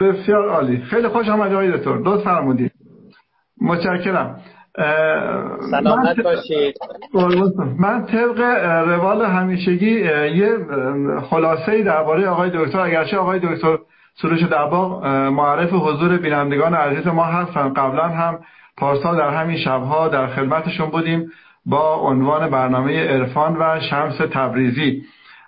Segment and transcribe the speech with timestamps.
[0.00, 0.82] بسیار عالی.
[0.82, 1.98] خیلی خوش آمدید آقای دکتر.
[1.98, 2.72] لطف فرمودید.
[3.60, 4.40] متشکرم.
[5.70, 6.74] سلامت باشید.
[7.78, 8.40] من طبق
[8.88, 10.48] روال همیشگی یه
[11.30, 13.78] خلاصه درباره آقای دکتر اگرچه آقای دکتر
[14.14, 17.72] سروش دباغ معرف حضور بینندگان عزیز ما هستن.
[17.72, 18.38] قبلا هم
[18.76, 21.30] پارسال در همین شبها در خدمتشون بودیم
[21.66, 25.02] با عنوان برنامه عرفان و شمس تبریزی.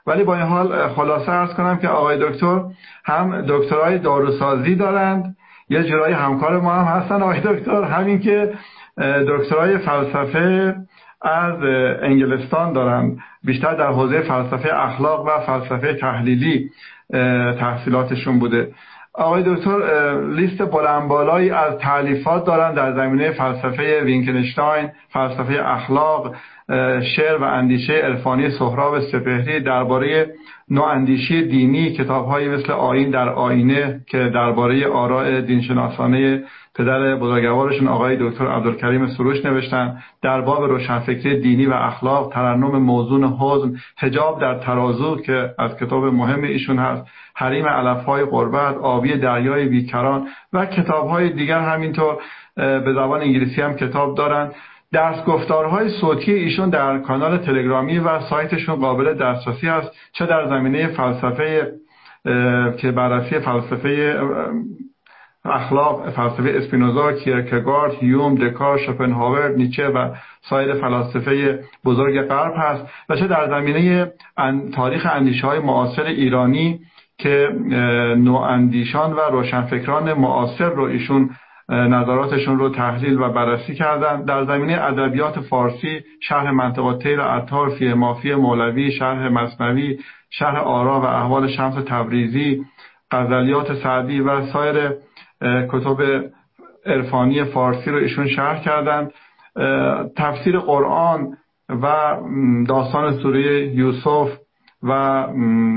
[0.06, 2.60] ولی با این حال خلاصه ارز کنم که آقای دکتر
[3.04, 5.36] هم دکترای داروسازی دارند
[5.72, 7.82] یه جورایی همکار ما هم هستن آقای دکتر.
[7.82, 8.52] همین که
[9.28, 10.76] دکترای فلسفه
[11.22, 11.54] از
[12.02, 13.18] انگلستان دارن.
[13.44, 16.70] بیشتر در حوزه فلسفه اخلاق و فلسفه تحلیلی
[17.60, 18.72] تحصیلاتشون بوده.
[19.14, 19.78] آقای دکتر
[20.34, 26.34] لیست بلندبالایی از تعلیفات دارن در زمینه فلسفه وینکنشتاین فلسفه اخلاق
[27.16, 30.34] شعر و اندیشه عرفانی سهراب سپهری درباره
[30.70, 38.46] نواندیشی دینی کتابهایی مثل آین در آینه که درباره آراء دینشناسانه پدر بزرگوارشون آقای دکتر
[38.46, 39.98] عبدالکریم سروش نوشتن.
[40.22, 46.04] در باب روشنفکری دینی و اخلاق ترنم موزون حزن حجاب در ترازو که از کتاب
[46.04, 47.06] مهم ایشون هست.
[47.34, 52.18] حریم علفهای قربت آبی دریای بیکران و کتابهای دیگر همینطور
[52.56, 54.50] به زبان انگلیسی هم کتاب دارن.
[54.92, 60.86] درس گفتارهای صوتی ایشون در کانال تلگرامی و سایتشون قابل دسترسی است چه در زمینه
[60.86, 61.72] فلسفه
[62.76, 64.20] که بررسی فلسفه
[65.44, 73.16] اخلاق فلسفه اسپینوزا کیرکگارد هیوم دکار شوپنهاور نیچه و سایر فلاسفه بزرگ غرب هست و
[73.16, 74.12] چه در زمینه
[74.74, 76.80] تاریخ اندیشه های معاصر ایرانی
[77.18, 77.48] که
[78.18, 81.30] نواندیشان و روشنفکران معاصر رو ایشون
[81.72, 84.24] نظراتشون رو تحلیل و بررسی کردن.
[84.24, 89.98] در زمینه ادبیات فارسی شرح منطقه تیر عطار فی مافی مولوی شرح مصنوی
[90.30, 92.64] شرح آرا و احوال شمس تبریزی
[93.10, 94.90] غزلیات سعدی و سایر
[95.42, 95.96] کتب
[96.86, 99.12] عرفانی فارسی رو ایشون شرح کردند
[100.16, 101.36] تفسیر قرآن
[101.68, 102.16] و
[102.68, 104.28] داستان سوره یوسف
[104.82, 105.26] و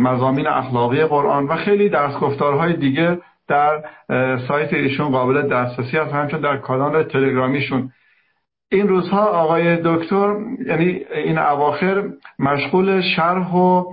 [0.03, 3.17] مزامین اخلاقی قرآن و خیلی دستگفتارهای دیگه
[3.47, 3.83] در
[4.47, 6.13] سایت ایشون قابل دسترسی هست.
[6.13, 7.91] همچون در کانال تلگرامیشون.
[8.71, 10.35] این روزها آقای دکتر
[10.65, 12.03] یعنی این اواخر
[12.39, 13.83] مشغول شرح و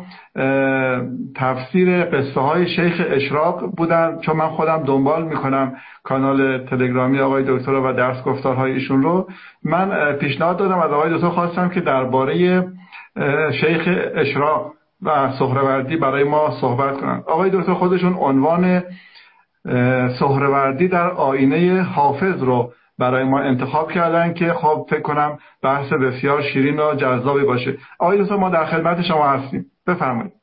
[1.36, 4.18] تفسیر قصه های شیخ اشراق بودن.
[4.20, 9.28] چون من خودم دنبال می‌کنم کانال تلگرامی آقای دکتر و درس گفتارهای ایشون رو.
[9.64, 12.64] من پیشنهاد دادم از آقای دکتر خواستم که درباره
[13.60, 18.82] شیخ اشراق و سهروردی برای ما صحبت کنند آقای دکتر خودشون عنوان
[20.18, 26.42] سهروردی در آینه حافظ رو برای ما انتخاب کردن که خب فکر کنم بحث بسیار
[26.42, 27.78] شیرین و جذابی باشه.
[27.98, 29.64] آقای دکتر ما در خدمت شما هستیم.
[29.86, 30.41] بفرمایید.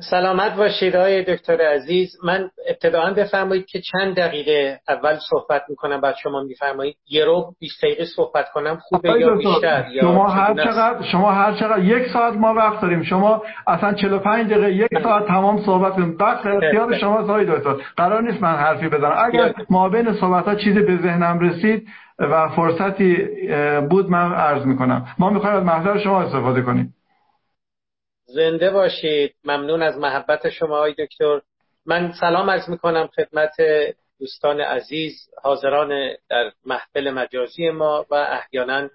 [0.00, 2.16] سلامت باشید آقای دکتر عزیز.
[2.24, 6.96] من ابتداعا بفرمایید که چند دقیقه اول صحبت می‌کنم بعد شما میفرمایید.
[7.10, 11.84] یه رو 20 دقیقه صحبت کنم خوبه یا بیشتر؟ شما هر چقدر شما هر چقدر
[11.84, 13.02] یک ساعت ما وقت داریم.
[13.02, 16.16] شما اصلا 45 دقیقه یک ساعت تمام صحبت کنیم.
[16.20, 17.74] وقت اختیار شما آقای دکتر.
[17.96, 19.14] قرار نیست من حرفی بزنم.
[19.18, 21.88] اگر ما بین صحبت ها چیزی به ذهنم رسید
[22.18, 23.28] و فرصتی
[23.90, 25.06] بود من عرض می‌کنم.
[25.18, 26.94] ما می‌خوایم از محضر شما استفاده کنیم.
[28.34, 29.34] زنده باشید.
[29.44, 31.40] ممنون از محبت شما آقای دکتر.
[31.86, 33.56] من سلام عرض می‌کنم خدمت
[34.18, 38.88] دوستان عزیز حاضران در محفل مجازی ما و احیانا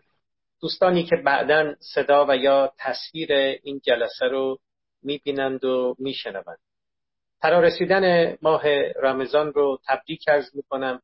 [0.61, 3.31] دوستانی که بعدا صدا و یا تصویر
[3.63, 4.57] این جلسه رو
[5.03, 6.59] می‌بینند و میشنوند.
[7.41, 8.63] فرارسیدن ماه
[9.01, 11.01] رمضان رو تبریک ارز می‌کنم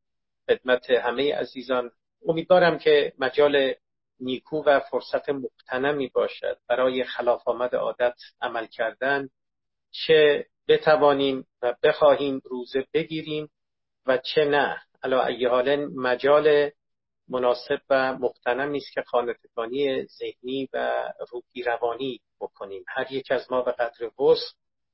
[0.49, 1.91] خدمت همه عزیزان.
[2.27, 3.73] امیدوارم که مجال
[4.19, 6.57] نیکو و فرصت مقتنمی باشد.
[6.69, 9.29] برای خلاف آمد عادت عمل کردن
[9.91, 13.49] چه بتوانیم و بخواهیم روزه بگیریم
[14.05, 14.81] و چه نه.
[15.03, 16.69] علا ای حال مجال
[17.29, 22.83] مناسب و مقتنمی است که خانتکانی ذهنی و روحی روانی بکنیم.
[22.87, 24.09] هر یک از ما به قدر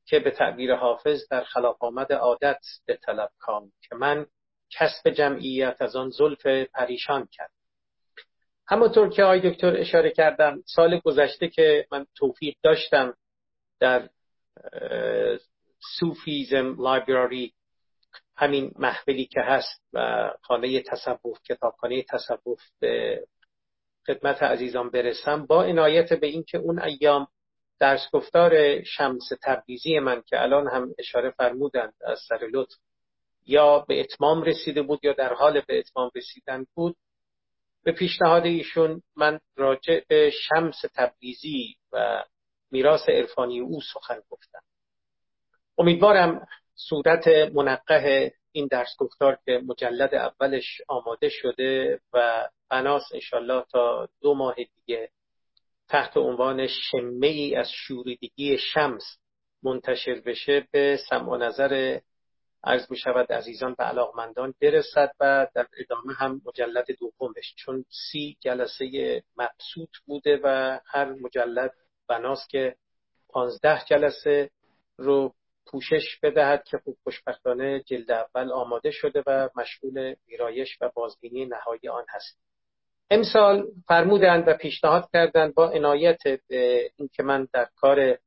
[0.05, 4.25] که به تعبیر حافظ در خلاف آمد عادت به طلب کام که من
[4.69, 7.51] کسب جمعیت از آن زلف پریشان کرد
[8.71, 13.13] همونطور که آقای دکتر اشاره کردم سال گذشته که من توفیق داشتم
[13.79, 14.09] در
[15.99, 17.53] سوفیزم لایبراری
[18.35, 23.23] همین محفلی که هست و خانه تصوف کتابخانه تصوف به
[24.07, 27.27] خدمت عزیزان برسم با عنایت به اینکه اون ایام
[27.79, 32.75] درس گفتار شمس تبریزی من که الان هم اشاره فرمودند از سر لطف
[33.45, 36.95] یا به اتمام رسیده بود یا در حال به اتمام رسیدن بود
[37.83, 42.23] به پیشنهاد ایشون من راجع به شمس تبریزی و
[42.71, 44.61] میراث عرفانی او سخن گفتم.
[45.77, 54.09] امیدوارم صورت منقه این درس گفتار که مجلد اولش آماده شده و بناس انشالله تا
[54.21, 55.09] دو ماه دیگه
[55.89, 59.17] تحت عنوان شمه ای از شوریدگی شمس
[59.63, 61.99] منتشر بشه به سمع نظر
[62.63, 68.37] عرض می شود عزیزان و علاقمندان برسد و در ادامه هم مجلد دومش چون سی
[68.39, 71.73] جلسه مبسوط بوده و هر مجلد
[72.07, 72.75] بناست که
[73.29, 74.49] پانزده جلسه
[74.97, 75.33] رو
[75.65, 81.89] پوشش بدهد که خوب خوشبختانه جلد اول آماده شده و مشغول ویرایش و بازبینی نهایی
[81.89, 82.39] آن هست.
[83.11, 86.19] امسال فرمودند و پیشنهاد کردند با عنایت
[86.97, 88.17] اینکه من در کار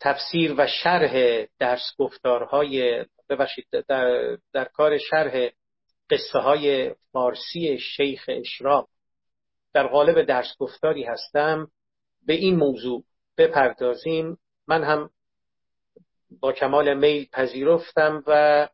[0.00, 5.50] تفسیر و شرح درس گفتارهای ببخشید در, در کار شرح
[6.10, 8.88] قصه های فارسی شیخ اشراق.
[9.72, 11.70] در قالب درس گفتاری هستم.
[12.26, 13.04] به این موضوع
[13.38, 14.38] بپردازیم.
[14.68, 15.10] من هم
[16.40, 18.68] با کمال میل پذیرفتم و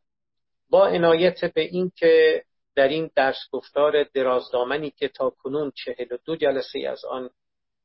[0.71, 6.37] با عنایت به اینکه در این درس گفتار درازدامنی که تا کنون چهل و دو
[6.37, 7.31] جلسه از آن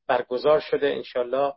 [0.08, 1.54] برگزار شده انشالله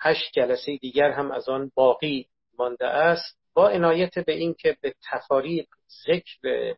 [0.00, 2.28] هشت جلسه دیگر هم از آن باقی
[2.58, 3.38] مانده است.
[3.54, 5.66] با عنایت به اینکه به تفاریق
[6.06, 6.74] ذکر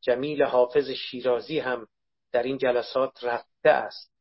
[0.00, 1.88] جمیل حافظ شیرازی هم
[2.32, 4.12] در این جلسات رفته است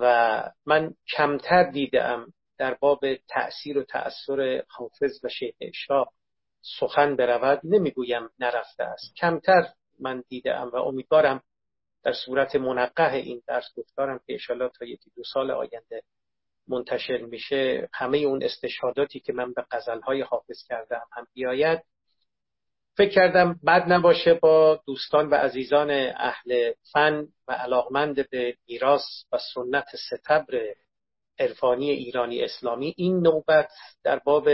[0.00, 6.12] و من کمتر دیدم در باب تأثیر و تأثیر حافظ و شیخ اشراق
[6.78, 7.60] سخن برود.
[7.64, 9.14] نمی‌گویم نرفته است.
[9.16, 9.68] کمتر
[10.00, 11.42] من دیدم و امیدوارم
[12.02, 16.02] در صورت منقه این درس گفتارم که اشالله تا یکی دو سال آینده
[16.68, 21.82] منتشر میشه همه اون استشهاداتی که من به غزلهای حافظ کردم هم بیاید.
[22.96, 29.38] فکر کردم بد نباشه با دوستان و عزیزان اهل فن و علاقمند به میراث و
[29.54, 30.74] سنت ستبر
[31.38, 33.68] عرفانی ایرانی اسلامی این نوبت
[34.04, 34.48] در باب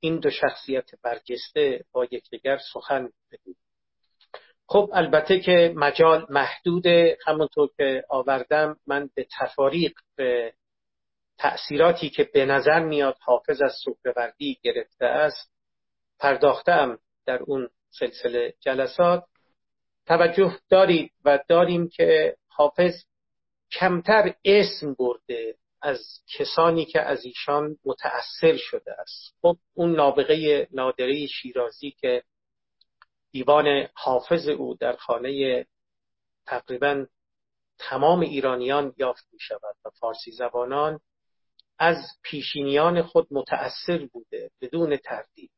[0.00, 3.56] این دو شخصیت برجسته با یکدیگر سخن بگویم.
[4.68, 6.86] خب البته که مجال محدود
[7.26, 10.52] همونطور که آوردم من به تفاریق به
[11.38, 15.52] تأثیراتی که به نظر میاد حافظ از سهروردی گرفته است
[16.18, 19.24] پرداختم در اون سلسله جلسات.
[20.06, 23.04] توجه دارید و داریم که حافظ
[23.72, 26.00] کمتر اسم برده از
[26.38, 29.34] کسانی که از ایشان متأثر شده است.
[29.42, 32.22] خب اون نابغه نادره شیرازی که
[33.30, 35.66] دیوان حافظ او در خانه
[36.46, 37.06] تقریبا
[37.78, 41.00] تمام ایرانیان یافت می شود و فارسی زبانان
[41.78, 45.50] از پیشینیان خود متأثر بوده بدون تردید.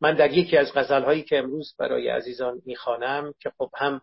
[0.00, 4.00] من در یکی از غزلهایی که امروز برای عزیزان می‌خوانم که خب هم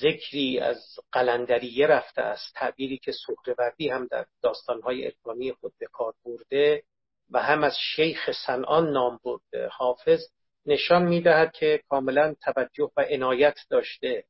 [0.00, 6.14] ذکری از قلندریه رفته است تعبیری که سهروردی هم در داستانهای ارفانی خود به کار
[6.24, 6.82] برده
[7.30, 9.68] و هم از شیخ سنان نام برده.
[9.72, 10.20] حافظ
[10.66, 14.24] نشان می‌دهد که کاملا توجه و عنایت داشته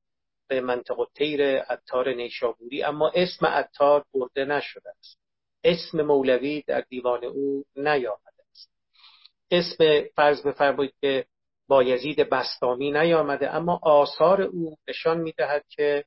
[0.48, 5.18] به منطقه تیر عطار نیشابوری اما اسم عطار برده نشده است.
[5.64, 8.70] اسم مولوی در دیوان او نیامده است.
[9.50, 11.26] اسم فرض بفرمایید که
[11.68, 16.04] بایزید بستامی نیامده اما آثار او نشان می‌دهد که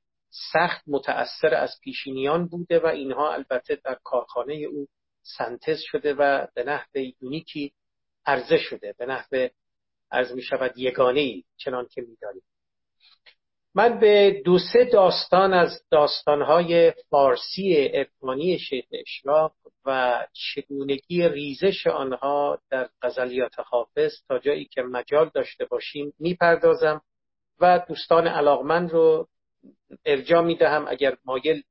[0.53, 4.87] سخت متأثر از پیشینیان بوده و اینها البته در کارخانه او
[5.21, 6.89] سنتز شده و به نحو
[7.21, 7.73] یونیکی
[8.25, 9.47] عرضه شده به نحو
[10.11, 12.17] عرض می شود یگانه ای چنان که می
[13.75, 19.53] من به دو سه داستان از داستانهای فارسی ارفانی شیخ اشراق
[19.85, 27.01] و چگونگی ریزش آنها در غزلیات حافظ تا جایی که مجال داشته باشیم می‌پردازم
[27.59, 29.27] و دوستان علاقمند رو
[30.05, 31.63] ارجا می‌دهم اگر مایل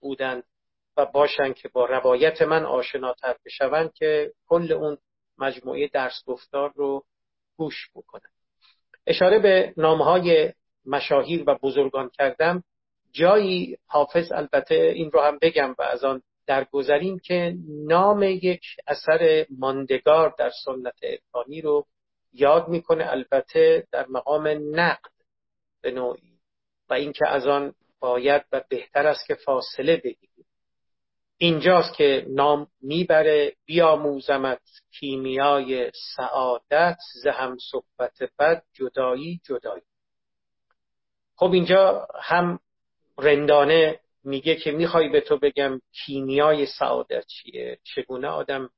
[0.00, 0.44] بودند
[0.96, 4.98] و باشند که با روایت من آشناتر بشوند که کل اون
[5.38, 7.04] مجموعه درس گفتار رو
[7.56, 8.30] گوش بکنن.
[9.06, 10.52] اشاره به نامهای
[10.88, 12.64] مشاهیر و بزرگان کردم.
[13.12, 17.54] جایی حافظ البته این رو هم بگم و از آن درگذریم که
[17.86, 21.86] نام یک اثر ماندگار در سنت عرفانی رو
[22.32, 24.48] یاد می‌کنه البته در مقام
[24.80, 25.10] نقد
[25.82, 26.38] به نوعی.
[26.90, 30.46] و اینکه از آن باید و بهتر است که فاصله بگیریم.
[31.38, 33.52] اینجاست که نام می‌بره.
[33.66, 34.62] بیاموزمت
[34.98, 39.82] کیمیای سعادت زهم صحبت بد جدایی جدایی.
[41.38, 42.60] خب اینجا هم
[43.18, 48.70] رندانه میگه که می‌خوای به تو بگم کیمیای سعادت چیه؟ چگونه آدم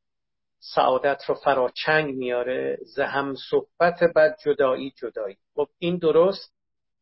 [0.59, 5.37] سعادت رو فراچنگ میاره؟ زهم صحبت بد جدایی جدایی.
[5.55, 6.52] خب این درست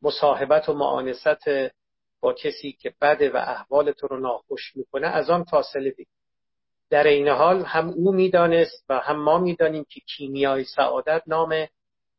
[0.03, 1.39] مصاحبت و معانست
[2.21, 6.07] با کسی که بده و احوال تو رو ناخوش می‌کنه از آن فاصله بگیر.
[6.91, 11.67] در این حال هم او می‌دانست و هم ما می‌دانیم که کیمیای سعادت نام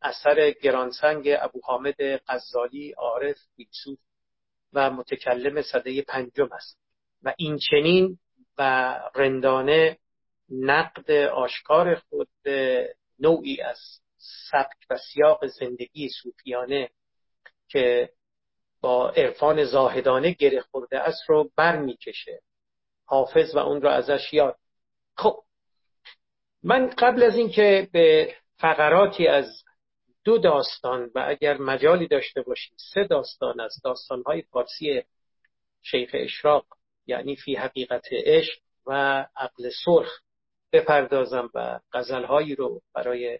[0.02, 1.96] اثر گرانسنگ ابو حامد
[2.28, 4.00] غزالی عارف فیلسوف
[4.74, 6.78] و متکلم صده پنجم است.
[7.24, 8.20] و این چنین
[8.58, 9.98] و رندانه
[10.50, 12.30] نقد آشکار خود
[13.20, 13.80] نوعی از
[14.52, 16.90] سبک و سیاق زندگی صوفیانه
[17.68, 18.10] که
[18.82, 22.42] با عرفان زاهدانه گره خورده است رو بر می‌کشه
[23.06, 24.58] حافظ و اون رو ازش یاد.
[25.18, 25.44] خب
[26.64, 29.64] من قبل از اینکه به فقراتی از
[30.30, 35.04] دو داستان و اگر مجالی داشته باشیم سه داستان از داستانهای فارسی
[35.82, 36.66] شیخ اشراق
[37.06, 38.92] یعنی فی حقیقت عشق و
[39.36, 40.20] عقل سرخ
[40.74, 43.40] بپردازم و غزلهایی رو برای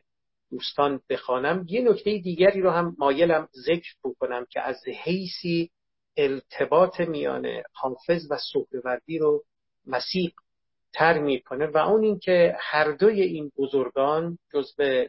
[0.52, 1.66] دوستان بخوانم.
[1.68, 5.72] یه نکته دیگری رو هم مایلم ذکر بکنم که از حیثی
[6.18, 9.44] ارتباط میان حافظ و صحبوردی رو
[9.86, 10.34] مسیح
[10.94, 15.06] تر می‌کنه و اون اینکه هر دوی این بزرگان جزو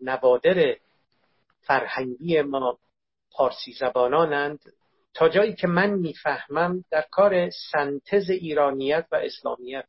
[0.00, 0.76] نوادر
[1.68, 2.78] فرهنگی ما
[3.30, 4.60] پارسی زبانانند.
[5.14, 9.88] تا جایی که من می‌فهمم در کار سنتز ایرانیت و اسلامیت.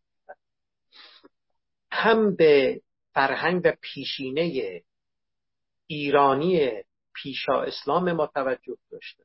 [1.91, 2.81] هم به
[3.13, 4.81] فرهنگ و پیشینه
[5.87, 6.71] ایرانی
[7.13, 9.23] پیشا اسلام ما توجه داشته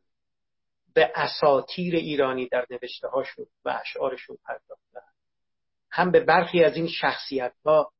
[0.94, 5.00] به اساتیر ایرانی در نوشته هاشون و اشعارشون پرداخته
[5.90, 7.92] هم به برخی از این شخصیت ها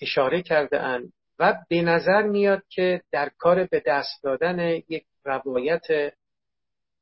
[0.00, 4.58] اشاره کرده اند و به نظر میاد که در کار به دست دادن
[4.88, 6.14] یک روایت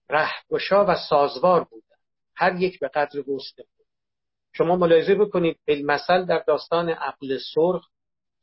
[0.08, 1.96] رهگشا و سازوار بودن
[2.34, 3.86] هر یک به قدر وسط بود.
[4.52, 7.88] شما ملاحظه بکنید مثل در داستان عقل سرخ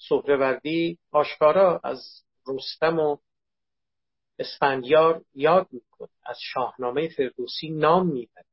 [0.09, 3.17] سهروردی آشکارا از رستم و
[4.39, 8.45] اسفندیار یاد می‌کنه از شاهنامه فردوسی نام می‌بره.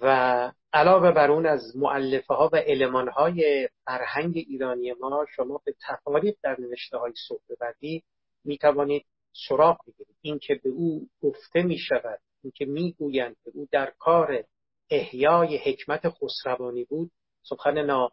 [0.00, 5.74] و علاوه بر اون از معلفه ها و علمان های فرهنگ ایرانی ما شما به
[5.88, 8.02] تفاریق در نوشته های صحبه
[8.44, 9.06] می توانید
[9.48, 10.16] سراغ بگیرید.
[10.20, 14.44] این که به او گفته می شود این که می گویند به او در کار
[14.90, 17.10] احیای حکمت خسروانی بود
[17.42, 18.12] سخن نا...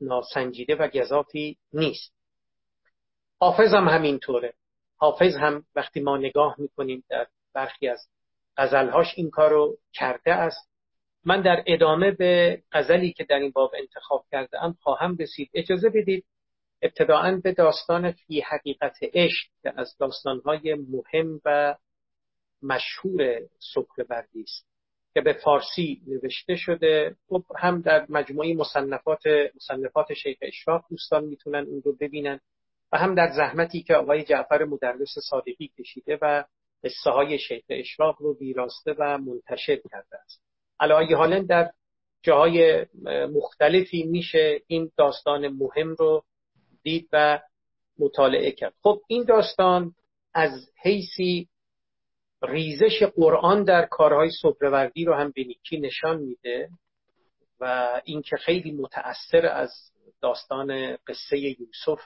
[0.00, 2.12] ناسنجیده و گذافی نیست.
[3.40, 4.54] حافظ هم همینطوره.
[4.96, 8.08] حافظ هم وقتی ما نگاه می‌کنیم در برخی از
[8.60, 10.70] غزلهاش این کارو کرده است.
[11.24, 15.50] من در ادامه به غزلی که در این باب انتخاب کرده ام خواهم رسید.
[15.54, 16.24] اجازه بدید
[16.82, 21.76] ابتداعا به داستان فی حقیقت عشق که از داستانهای مهم و
[22.62, 23.40] مشهور
[24.08, 24.66] بردی است
[25.14, 27.16] که به فارسی نوشته شده.
[27.28, 29.22] خب هم در مجموعه مصنفات
[29.56, 32.40] مصنفات شیخ اشراق دوستان می‌تونن اون رو ببینن
[32.92, 36.44] و هم در زحمتی که آقای جعفر مدرس صادقی کشیده و
[36.84, 40.42] قصه های شیخ اشراق رو بیراسته و منتشر کرده است.
[40.80, 41.70] علایه حالا در
[42.22, 42.86] جاهای
[43.32, 46.24] مختلفی میشه این داستان مهم رو
[46.82, 47.40] دید و
[47.98, 48.74] مطالعه کرد.
[48.82, 49.94] خب این داستان
[50.34, 51.48] از حیثی
[52.42, 56.70] ریزش قرآن در کارهای صبروردی رو هم به نیکی نشان میده
[57.60, 59.72] و اینکه خیلی متأثر از
[60.22, 62.00] داستان قصه یوسف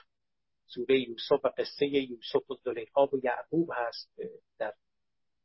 [0.67, 4.09] سوره یوسف و قصه یوسف و زلیخا و یعقوب هست
[4.59, 4.73] در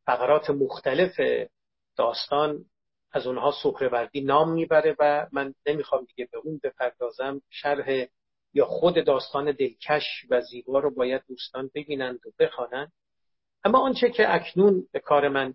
[0.06, 1.20] فقرات مختلف
[1.96, 2.64] داستان
[3.12, 7.42] از اونها سخرهوردی نام می‌بره و من نمی‌خوام دیگه به اون بپردازم.
[7.50, 8.06] شرح
[8.54, 12.92] یا خود داستان دلکش و زیبا رو باید دوستان ببینند و بخوانند.
[13.64, 15.54] اما آنچه که اکنون به کار من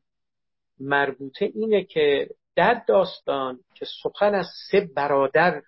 [0.80, 5.62] مربوطه اینه که در داستان که سخن از سه برادر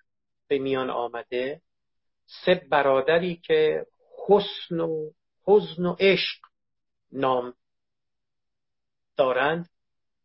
[0.48, 1.60] به میان آمده
[2.28, 3.86] سه برادری که
[4.28, 5.10] حسن و
[5.46, 6.38] حزن و عشق
[7.12, 7.54] نام
[9.16, 9.68] دارند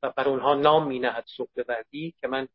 [0.03, 1.25] و بر اونها نام می نهد
[1.67, 2.47] بردی که من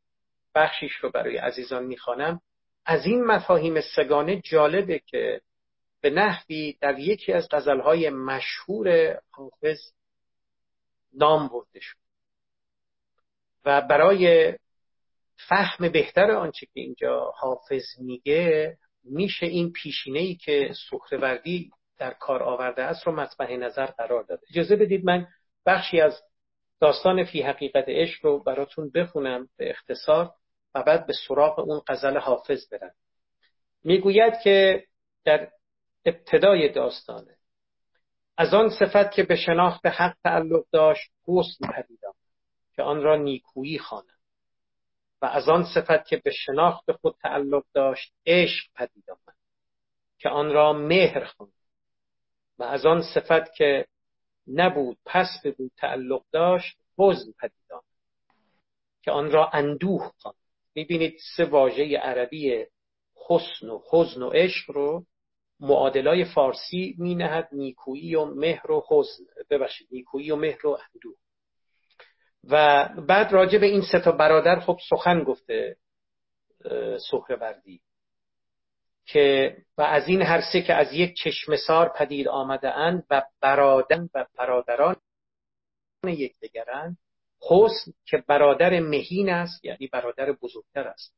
[0.55, 2.41] بخشیش رو برای عزیزان می‌خوانم.
[2.85, 5.41] از این مفاهیم سگانه جالبه که
[6.01, 9.79] به نحوی در یکی از غزلهای مشهور حافظ
[11.13, 11.99] نام برده شد.
[13.65, 14.55] و برای
[15.49, 18.77] فهم بهتر آنچه که اینجا حافظ میگه
[19.11, 24.41] میشه این پیشینه ای که سخروردی در کار آورده است رو مطمع نظر قرار داد
[24.51, 25.27] اجازه بدید من
[25.67, 26.23] بخشی از
[26.81, 30.31] داستان فی حقیقت عشق رو براتون بخونم به اختصار
[30.75, 32.95] و بعد به سراغ اون غزل حافظ برم.
[33.85, 34.85] می‌گوید که
[35.25, 35.49] در
[36.05, 37.37] ابتدای داستانه
[38.37, 42.15] از آن صفت که به شناخت حق تعلق داشت حسن پدیدم
[42.77, 44.18] که آن را نیکویی خوانم
[45.23, 49.37] و از آن صفت که به شناخت خود تعلق داشت عشق پدید آمد
[50.19, 51.53] که آن را مهر خواند.
[52.59, 53.87] و از آن صفت که
[54.47, 57.83] نبود پس بود تعلق داشت حزن پدید آمد
[59.03, 60.37] که آن را اندوه خواند.
[60.75, 62.67] می‌بینید سه واژه عربی
[63.29, 65.07] حسن و حزن و عشق رو
[65.61, 69.25] معادلای فارسی مینهد نیکویی و مهر و حزن.
[69.51, 71.17] ببخشید نیکویی و مهر و اندوه.
[72.45, 75.77] و بعد راجع به این سه تا برادر خب سخن گفته
[77.11, 77.81] سهروردی
[79.07, 84.09] که و از این هر سه که از یک چشمسار پدید آمده اند و برادن
[84.15, 84.97] و برادران
[86.05, 86.99] یکدیگرند
[87.51, 91.15] حسن که برادر مهین است یعنی برادر بزرگتر است.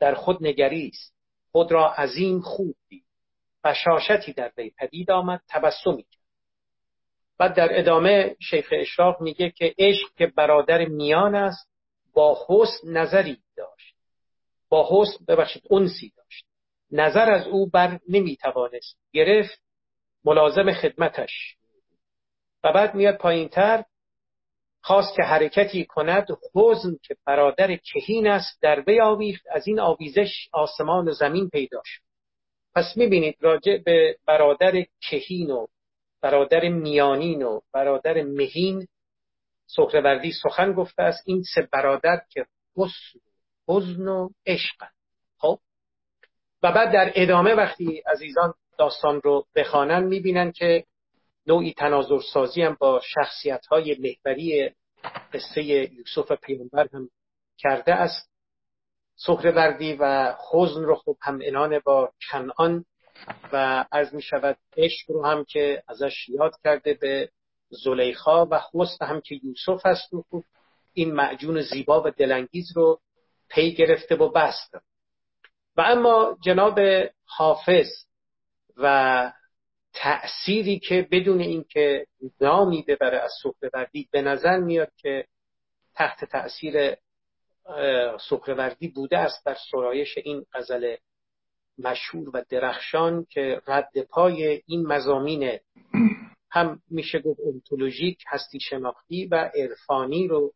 [0.00, 1.14] در خود نگری است.
[1.52, 3.04] خود را عظیم خوب دید.
[3.64, 6.23] بشاشتی در وی پدید آمد تبسمی کرد.
[7.38, 11.68] بعد در ادامه شیخ اشراق میگه که عشق که برادر میان است
[12.14, 13.94] با حسن نظری داشت.
[14.68, 16.46] با حسن ببخشید انسی داشت.
[16.90, 19.62] نظر از او بر نمی‌توانست گرفت
[20.24, 21.56] ملازم خدمتش.
[22.64, 23.84] و بعد میاد پایین تر
[24.82, 30.48] خواست که حرکتی کند حزن که برادر کهین است در وی آویخت از این آویزش
[30.52, 32.02] آسمان و زمین پیدا شد.
[32.74, 35.66] پس می‌بینید راجع به برادر کهین و
[36.24, 38.86] برادر میانین و برادر مهین
[39.66, 41.22] سخروردی سخن گفته است.
[41.26, 43.20] این سه برادر که حسن
[43.68, 44.84] حزن و عشق
[45.38, 45.58] خب؟
[46.62, 50.84] و بعد در ادامه وقتی عزیزان داستان رو بخوانن می‌بینن که
[51.46, 54.70] نوعی تناظر سازی هم با شخصیت های محوری
[55.32, 57.10] قصه یوسف پیامبر هم
[57.58, 58.30] کرده است.
[59.16, 62.84] سخروردی و حزن رو خب هم انان با کنعان
[63.52, 67.28] و از می شود عشق رو هم که ازش یاد کرده به
[67.68, 70.24] زلیخا و حسن هم که یوسف است و
[70.92, 73.00] این معجون زیبا و دلانگیز رو
[73.48, 74.74] پی گرفته و بست
[75.76, 76.80] و اما جناب
[77.26, 77.88] حافظ
[78.76, 79.32] و
[79.94, 82.06] تأثیری که بدون اینکه
[82.40, 85.26] نامی ببره از سخروردی به نظر میاد که
[85.94, 86.96] تحت تأثیر
[88.28, 90.96] سخروردی بوده است در سرایش این غزل
[91.78, 95.58] مشهور و درخشان که رد پای این مزامین
[96.50, 100.52] هم میشه گفت انتولوژیک هستی شناختی و عرفانی رو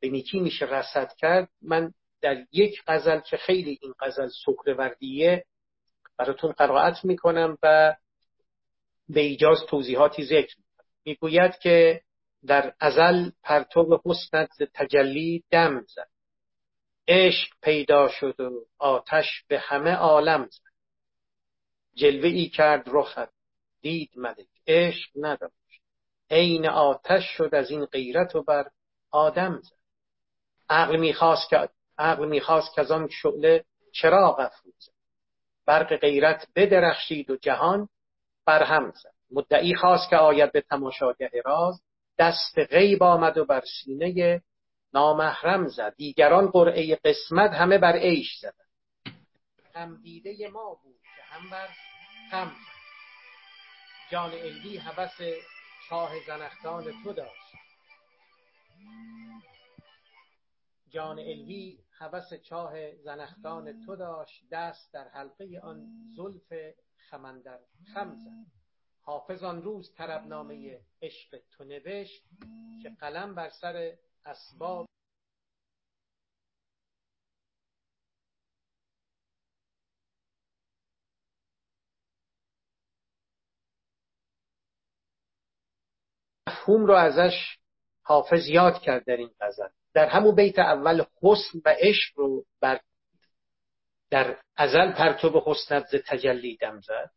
[0.00, 1.48] به نیکی میشه رسد کرد.
[1.62, 5.44] من در یک غزل که خیلی این غزل سخروردیه
[6.18, 7.96] براتون قرائت می‌کنم و
[9.08, 10.56] به ایجاز توضیحاتی ذکر
[11.04, 12.00] می‌گوید که
[12.46, 16.11] در ازل پرتو حسنت تجلی دم زد.
[17.08, 20.72] عشق پیدا شد و آتش به همه عالم زد.
[21.94, 23.32] جلوه ای کرد رخت.
[23.80, 25.82] دید ملک عشق نداشت.
[26.30, 28.70] عین آتش شد از این غیرت و بر
[29.10, 29.76] آدم زد.
[30.68, 34.92] عقل می‌خواست که عقل می‌خواست که از آن شعله چراغ افروزد
[35.66, 37.88] برق غیرت بدرخشید و جهان
[38.46, 39.14] برهم زد.
[39.30, 41.82] مدعی خواست که آید به تماشاگه راز.
[42.18, 44.42] دست غیب آمد و بر سینه
[44.94, 45.94] نامحرم زد.
[45.96, 48.64] دیگران قرعه قسمت همه بر عیش زدن.
[49.74, 51.68] هم دیده ما بود که هم بر
[52.30, 52.52] هم.
[54.10, 55.20] جان الوی هوس
[55.88, 57.52] شاه زنختان تو داشت.
[60.90, 64.44] جان الوی هوس چاه زنختان تو داشت.
[64.50, 66.74] دست در حلقه آن زلف
[67.10, 67.58] خمندر
[67.94, 68.52] خم زد.
[69.02, 72.22] حافظ آن روز طربنامه عشق تو نوشت
[72.82, 73.92] که قلم بر سر
[74.26, 74.88] اسباب
[86.48, 87.58] مفهوم رو ازش
[88.02, 89.68] حافظ یاد کرد در این غزل.
[89.94, 92.80] در همون بیت اول حسن و عشق رو بر
[94.10, 97.10] در ازل پرتو حسنت ز تجلی دم زد.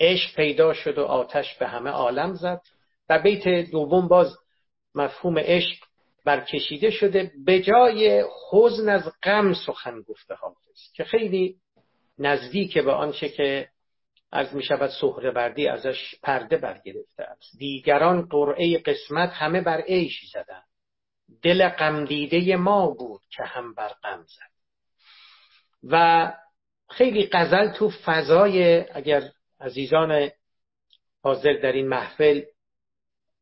[0.00, 2.62] عشق پیدا شد و آتش به همه عالم زد.
[3.08, 4.36] در بیت دوم باز
[4.94, 5.91] مفهوم عشق
[6.24, 11.56] برکشیده شده به جای حزن از غم سخن گفته حافظ که خیلی
[12.18, 13.68] نزدیک به آنچه که
[14.32, 14.90] از می شود
[15.34, 17.58] بردی ازش پرده برگرفته است.
[17.58, 20.62] دیگران قرعه قسمت همه بر عیش زدن
[21.42, 24.52] دل غمدیده ما بود که هم بر غم زد.
[25.84, 26.32] و
[26.90, 29.22] خیلی غزل تو فضای اگر
[29.60, 30.30] عزیزان
[31.22, 32.42] حاضر در این محفل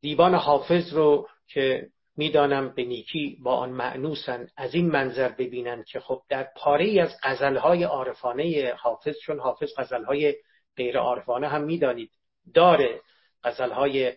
[0.00, 1.88] دیوان حافظ رو که
[2.20, 7.00] می‌دانم به نیکی با آن معنوسن از این منظر ببینن که خب در پاره ای
[7.00, 10.34] از غزلهای عارفانه حافظ چون حافظ غزلهای
[10.76, 12.10] غیر عارفانه هم می‌دانید
[12.54, 13.00] داره
[13.44, 14.12] غزلهای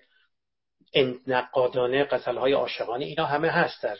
[1.27, 3.97] نقادانه غزلهای عاشقانه اینا همه هست در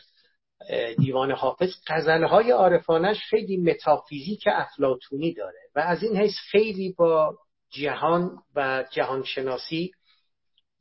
[0.98, 1.70] دیوان حافظ.
[1.86, 7.38] غزلهای عارفانش خیلی متافیزیک افلاتونی داره و از این حیث خیلی با
[7.70, 9.92] جهان و جهانشناسی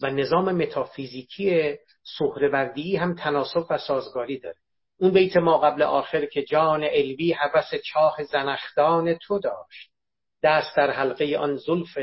[0.02, 4.58] و نظام متافیزیکی سهروردی هم تناسب و سازگاری داره.
[5.00, 9.92] اون بیت ما قبل آخر که جان الوی حوس چاه زنخدان تو داشت.
[10.44, 11.98] دست در حلقه آن زلف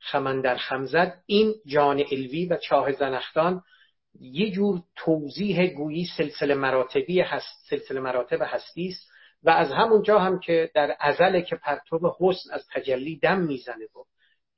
[0.00, 3.62] خمن در خمزد این جان الوی و چاه زنخدان
[4.20, 9.10] یه جور توضیح گویی سلسله مراتبی هست سلسله مراتب هستی است.
[9.42, 14.04] و از همونجا هم که در ازل که پرتو حسن از تجلی دم می‌زنه و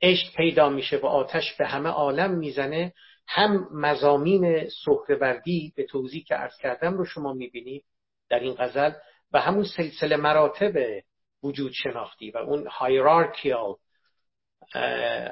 [0.03, 2.93] عشق پیدا میشه و آتش به همه عالم می‌زنه
[3.29, 7.85] هم مزامین سهروردی به توضیح که عرض کردم رو شما می‌بینید
[8.29, 8.93] در این غزل
[9.33, 11.03] و همون سلسله مراتب
[11.43, 13.75] وجود شناختی و اون هایرارکیال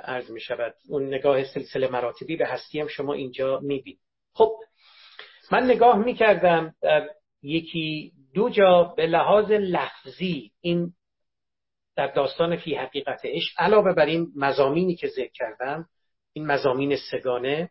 [0.05, 4.01] عرض می شود اون نگاه سلسله مراتبی به هستی هم شما اینجا می‌بینید.
[4.35, 4.53] خب
[5.53, 7.11] من نگاه می‌کردم در
[7.43, 10.93] یکی دو جا به لحاظ لفظی این
[11.97, 15.89] در داستان فی حقیقت عشق علاوه بر این مزامینی که ذکر کردم
[16.33, 17.71] این مزامین سگانه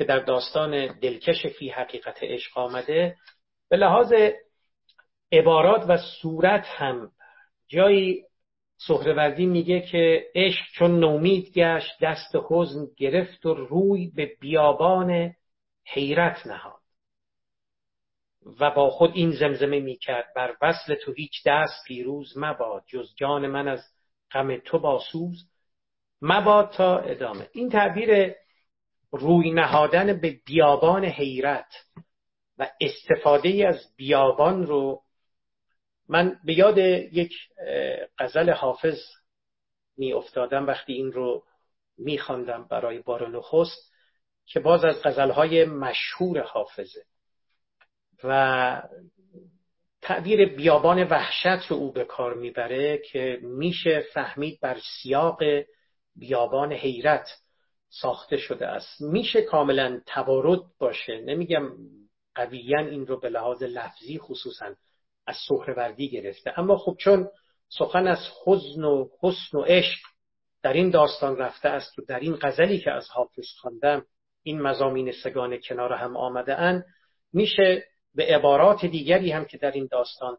[0.00, 3.16] که در داستان دلکش فی حقیقت عشق آمده
[3.68, 4.12] به لحاظ
[5.32, 7.10] عبارات و صورت هم
[7.68, 8.24] جایی
[8.86, 15.34] سهروردی میگه که عشق چون نومید گشت دست حزن گرفت و روی به بیابان
[15.84, 16.80] حیرت نهاد.
[18.60, 23.46] و با خود این زمزمه می‌کرد بر وصل تو هیچ دست پیروز مباد جز جان
[23.46, 23.80] من از
[24.30, 25.50] غم تو باسوز
[26.22, 27.48] مباد تا ادامه.
[27.52, 28.34] این تعبیر
[29.12, 31.72] روی نهادن به بیابان حیرت
[32.58, 35.02] و استفاده از بیابان رو
[36.08, 37.32] من به یاد یک
[38.18, 38.98] غزل حافظ
[39.96, 41.44] می افتادم وقتی این رو
[41.98, 43.92] می خواندم برای بار نخست
[44.46, 47.04] که باز از غزلهای مشهور حافظه
[48.24, 48.82] و
[50.02, 55.42] تعبیر بیابان وحشت رو او به کار می‌بره که میشه فهمید بر سیاق
[56.16, 57.28] بیابان حیرت.
[57.90, 59.00] ساخته شده است.
[59.00, 61.70] میشه کاملا تبارد باشه؟ نمیگم
[62.34, 64.74] قویا این رو به لحاظ لفظی خصوصا
[65.26, 66.58] از سهروردی گرفته.
[66.58, 67.28] اما خب چون
[67.78, 69.98] سخن از حزن و حسن و عشق
[70.62, 74.06] در این داستان رفته است و در این غزلی که از حافظ خواندم
[74.42, 76.84] این مزامین سگان کنار هم آمده ان
[77.32, 80.36] میشه به عبارات دیگری هم که در این داستان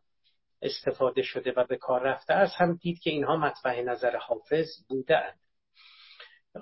[0.61, 5.33] استفاده شده و به کار رفته است هم دید که اینها مطبع نظر حافظ بوده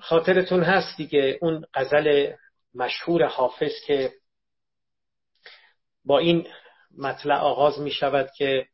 [0.02, 1.38] خاطرتون هست دیگه.
[1.41, 2.34] اون غزل
[2.75, 4.12] مشهور حافظ که
[6.06, 6.47] با این
[6.97, 8.67] مطلع آغاز می شود که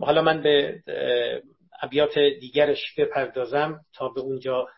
[0.00, 0.82] حالا من به
[1.82, 4.68] ابیات دیگرش بپردازم تا به اونجا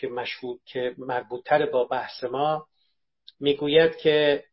[0.00, 2.66] که مشهور که مربوطتر با بحث ما.
[3.40, 4.44] می‌گوید که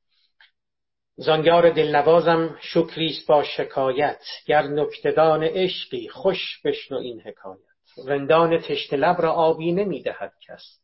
[1.15, 7.66] زانگار دلنوازم شکریست با شکایت گر نکتدان عشقی خوش بشنو این حکایت.
[8.05, 10.79] رندان تشت لب را آبی نمی‌دهد کس.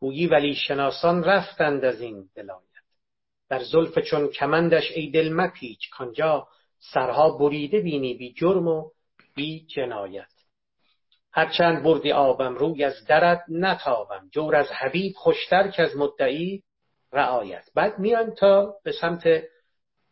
[0.00, 2.62] گویی ولی شناسان رفتند از این ولایت.
[3.48, 8.90] در زلف چون کمندش ای دل مپیچ کانجا سرها بریده بینی بی جرم و
[9.34, 10.32] بی جنایت.
[11.32, 14.28] هرچند بردی آبم روی از درد نتابم.
[14.32, 16.62] جور از حبیب خوشتر که از مدعی
[17.12, 17.64] رعایت.
[17.74, 19.22] بعد میان تا به سمت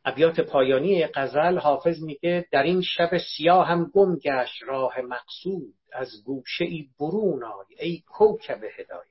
[0.04, 6.08] ابیات پایانی غزل حافظ میگه در این شب سیاه هم گم گشت راه مقصود از
[6.24, 9.10] گوشه ای برون آی ای کوکب هدایت.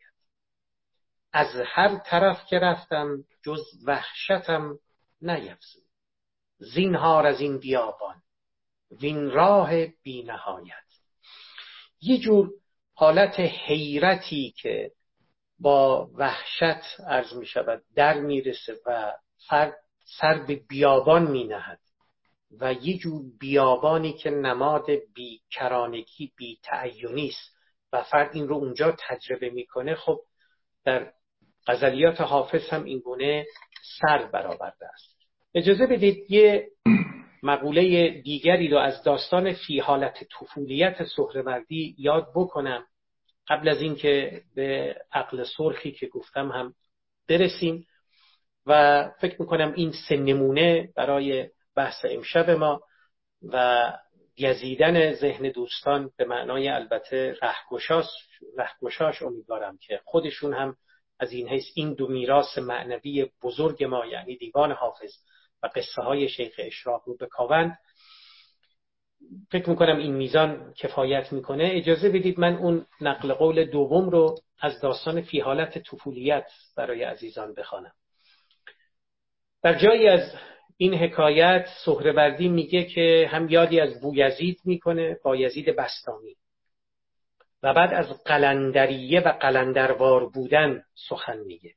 [1.34, 4.80] از هر طرف که رفتم جز وحشتم
[5.22, 5.84] نیفزود.
[6.58, 8.22] زینهار از این بیابان
[8.92, 10.74] وین راه بی نهایت
[12.02, 12.50] یه جور
[12.94, 14.92] حالت حیرتی که
[15.60, 19.14] با وحشت عرض می شود در می‌رسه و
[19.48, 19.78] فرد
[20.18, 21.80] سر به بیابان می نهد
[22.62, 26.60] و یه جور بیابانی که نماد بی کرانگی بی
[27.30, 27.56] است
[27.94, 30.20] و فرد این رو اونجا تجربه می‌کنه خب
[30.86, 31.14] در
[31.68, 33.46] غزلیات حافظ هم این گونه
[34.02, 35.18] سر برآورده است.
[35.56, 36.68] اجازه بدید یه
[37.44, 42.86] مقوله دیگری رو از داستان فی حالت طفولیت سهروردی یاد بکنم.
[43.48, 46.74] قبل از اینکه به عقل سرخی که گفتم هم
[47.28, 47.86] برسیم.
[48.66, 52.82] و فکر می‌کنم این سه نمونه برای بحث امشب ما
[53.44, 53.94] و
[54.40, 58.06] گزیدن ذهن دوستان به معنای البته رهگشاش
[58.58, 60.76] رهگشاش امیدوارم که خودشون هم
[61.20, 65.12] از این حیث این دو میراث معنوی بزرگ ما یعنی دیوان حافظ
[65.64, 67.78] و قصه های شیخ اشراق رو بکاوند.
[69.52, 71.70] فکر می‌کنم این میزان کفایت می‌کنه.
[71.74, 77.54] اجازه بدید من اون نقل قول دوم رو از داستان فی حالت طفولیت برای عزیزان
[77.54, 77.92] بخوانم.
[79.62, 80.34] در جایی از
[80.78, 86.36] این حکایت سهروردی میگه که هم یادی از بویزید می‌کنه با یزید بستانی
[87.64, 91.74] و بعد از قلندریه و قلندروار بودن سخن میگه.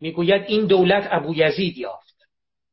[0.00, 2.28] می‌گوید این دولت ابو یزید یافت.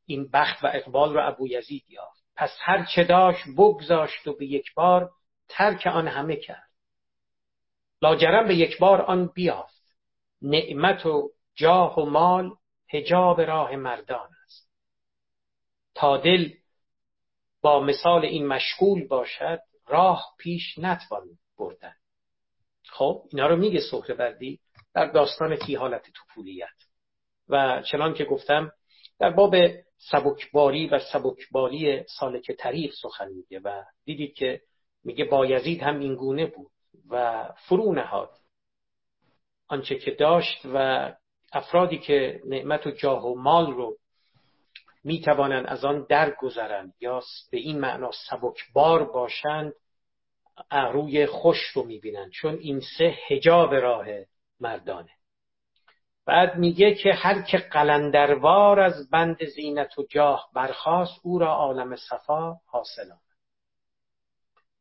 [0.06, 2.24] این بخت و اقبال را ابو یزید یافت.
[2.36, 5.10] پس هر چه داشت بگذاشت و به یک بار
[5.48, 6.70] ترک آن همه کرد.
[8.02, 9.82] لاجرم به یک بار آن بیافت.
[10.42, 12.50] نعمت و جاه و مال
[12.88, 14.70] هجاب راه مردان است.
[15.94, 16.52] تا دل
[17.60, 21.94] با مثال این مشغول باشد راه پیش نتوان بردن.
[22.84, 23.80] خب اینا رو میگه
[24.14, 24.60] بردی
[24.94, 26.68] در داستان حالت توپولیت
[27.48, 28.72] و چنان که گفتم
[29.18, 29.54] در باب
[29.96, 34.60] سبکباری و سبکباری سالک طریق سخن میگه و دیدید که
[35.04, 36.72] میگه بایزید هم این گونه بود
[37.10, 38.30] و فرو نهاد.
[39.68, 41.12] آنچه که داشت و
[41.52, 43.96] افرادی که نعمت و جاه و مال رو
[45.04, 49.72] می‌توانند از آن درگذرند یا به این معنا سبکبار باشند
[50.70, 54.06] روی خوش رو می‌بینند چون این سه هجاب راه
[54.60, 55.10] مردانه.
[56.26, 61.96] بعد میگه که هر که قلندروار از بند زینت و جاه برخواست او را عالم
[61.96, 63.10] صفا حاصل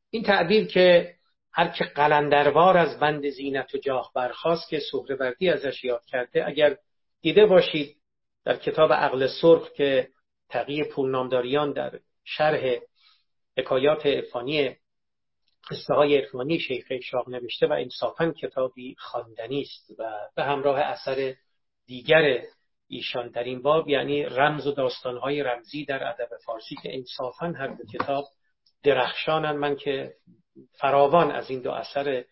[0.09, 1.15] این تعبیر که
[1.57, 6.77] هر که قلندروار از بند زینت و جاه برخواست که سهروردی ازش یاد کرده اگر
[7.21, 7.97] دیده باشید
[8.45, 10.09] در کتاب عقل سرخ که
[10.49, 12.79] تقیی پولنامداریان در شرح
[13.57, 14.75] حکایات عرفانی
[15.69, 20.03] قصه های عرفانی شیخ شاه نوشته و انصافا کتابی خواندنی است و
[20.35, 21.35] به همراه اثر
[21.85, 22.41] دیگر
[22.87, 27.67] ایشان در این باب یعنی رمز و داستانهای رمزی در ادب فارسی که انصافا هر
[27.67, 28.25] دو کتاب
[28.83, 30.13] درخشانن من که
[30.79, 32.23] فراوان از این دو اثر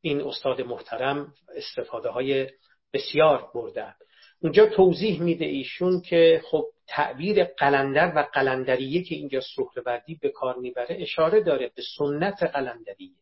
[0.00, 2.50] این استاد محترم استفاده های
[2.92, 3.94] بسیار بردن
[4.40, 10.56] اونجا توضیح میده ایشون که خب تعبیر قلندر و قلندریه که اینجا سهروردی به کار
[10.56, 13.14] می‌بره اشاره داره به سنت قلندریه.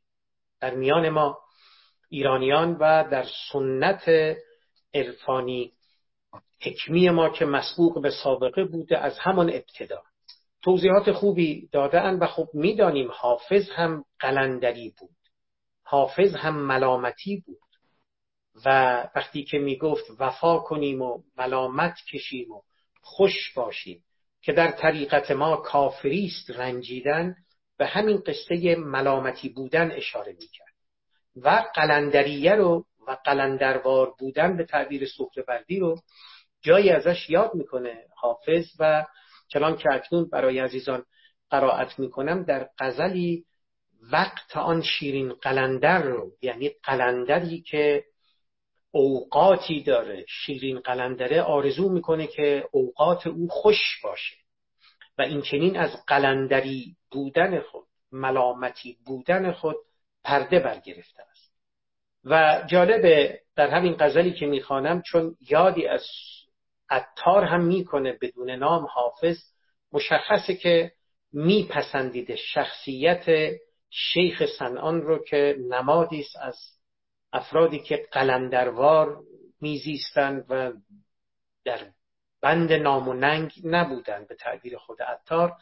[0.61, 1.39] در میان ما
[2.09, 4.37] ایرانیان و در سنت
[4.95, 5.73] عرفانی
[6.63, 10.03] حکمی ما که مسبوق به سابقه بوده از همان ابتدا.
[10.67, 15.17] توضیحات خوبی دادن و خب می‌دانیم حافظ هم قلندری بود.
[15.85, 17.59] حافظ هم ملامتی بود.
[18.65, 18.69] و
[19.17, 22.63] وقتی که می‌گفت وفا کنیم و ملامت کشیم و
[23.03, 24.05] خوش باشیم
[24.43, 27.37] که در طریقت ما کافری است رنجیدن
[27.79, 30.75] به همین قصه ملامتی بودن اشاره می‌کرد.
[31.37, 35.99] و قلندریه رو و قلندروار بودن به تعبیر سهروردی رو
[36.63, 39.07] جایی ازش یاد می‌کنه حافظ و
[39.49, 41.05] چنان که اکنون برای عزیزان
[41.51, 43.45] قرائت می‌کنم در قزلی
[44.13, 48.05] وقت آن شیرین قلندر رو یعنی قلندری که
[48.91, 54.37] اوقاتی داره شیرین قلندره آرزو می‌کنه که اوقات او خوش باشه
[55.19, 59.77] و این چنین از قلندری بودن خود ملامتی بودن خود
[60.25, 61.53] پرده برگرفته است.
[62.25, 66.05] و جالبه در همین غزلی که می‌خوانم چون یادی از
[66.91, 69.39] عطار هم می‌کنه بدون نام حافظ
[69.93, 70.93] مشخصه که
[71.33, 73.55] میپسندیده شخصیت
[73.91, 76.59] شیخ سنان رو که نمادی است از
[77.33, 79.21] افرادی که قلندروار
[79.61, 80.73] میزیستند و
[81.65, 81.81] در
[82.43, 85.53] بند نام و ننگ نبودند به تعبیر خود عطار.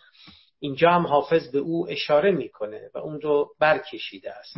[0.59, 4.57] اینجا هم حافظ به او اشاره می‌کنه و اون رو برکشیده است.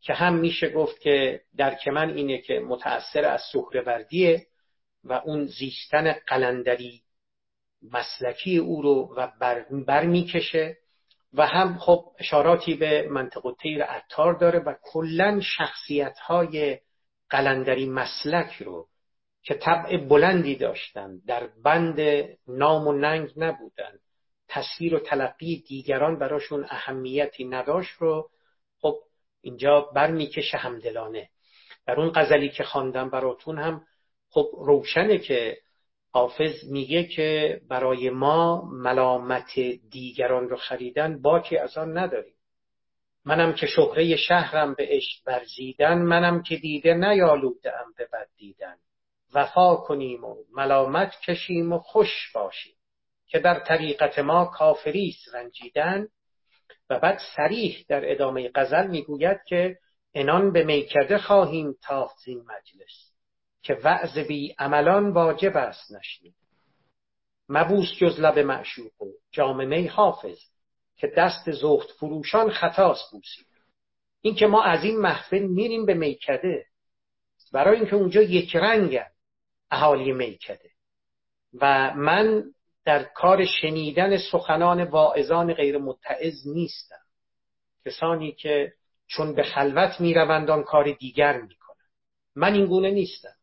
[0.00, 4.46] که هم میشه گفت که درک من اینه که متأثر از سهروردیه
[5.08, 7.02] و اون زیستن قلندری
[7.92, 10.76] مسلکی او رو و بر, بر می‌کشه
[11.32, 16.78] و هم خب اشاراتی به منطق تیر عطار داره و کلا شخصیت های
[17.30, 18.88] قلندری مسلک رو
[19.42, 22.00] که طبع بلندی داشتن در بند
[22.48, 23.98] نام و ننگ نبودن.
[24.48, 28.30] تصویر و تلقی دیگران براشون اهمیتی نداشت رو
[28.80, 28.98] خب
[29.40, 31.28] اینجا برمیکشه همدلانه.
[31.86, 33.84] در اون غزلی که خواندم براتون هم
[34.30, 35.58] خب روشنه که
[36.12, 39.60] حافظ میگه که برای ما ملامت
[39.90, 42.34] دیگران رو خریدن باکی از آن نداریم.
[43.24, 48.76] منم که شهره شهرم به عشق برزیدن منم که دیده نیالودم به بد دیدن.
[49.34, 52.74] وفا کنیم و ملامت کشیم و خوش باشیم
[53.26, 56.08] که در طریقت ما کافریست رنجیدن.
[56.90, 59.78] و بعد سریح در ادامه غزل می‌گوید که
[60.14, 61.74] انان به میکده خواهیم
[62.24, 63.07] زین مجلس.
[63.68, 66.34] که وعظ بی عملان واجب است نشنید
[67.48, 70.38] مبوس جز لب معشوق و جام حافظ
[70.96, 73.46] که دست زخت فروشان خطاست بوسید
[74.20, 76.66] این که ما از این محفل میریم به میکده
[77.52, 79.10] برای اینکه اونجا یک رنگن
[79.70, 80.70] اهالی میکده.
[81.60, 82.44] و من
[82.84, 87.02] در کار شنیدن سخنان واعظان غیر متعز نیستم.
[87.84, 88.72] کسانی که
[89.06, 91.86] چون به خلوت می‌روند آن کار دیگر می‌کنن
[92.36, 93.37] من این گونه نیستم.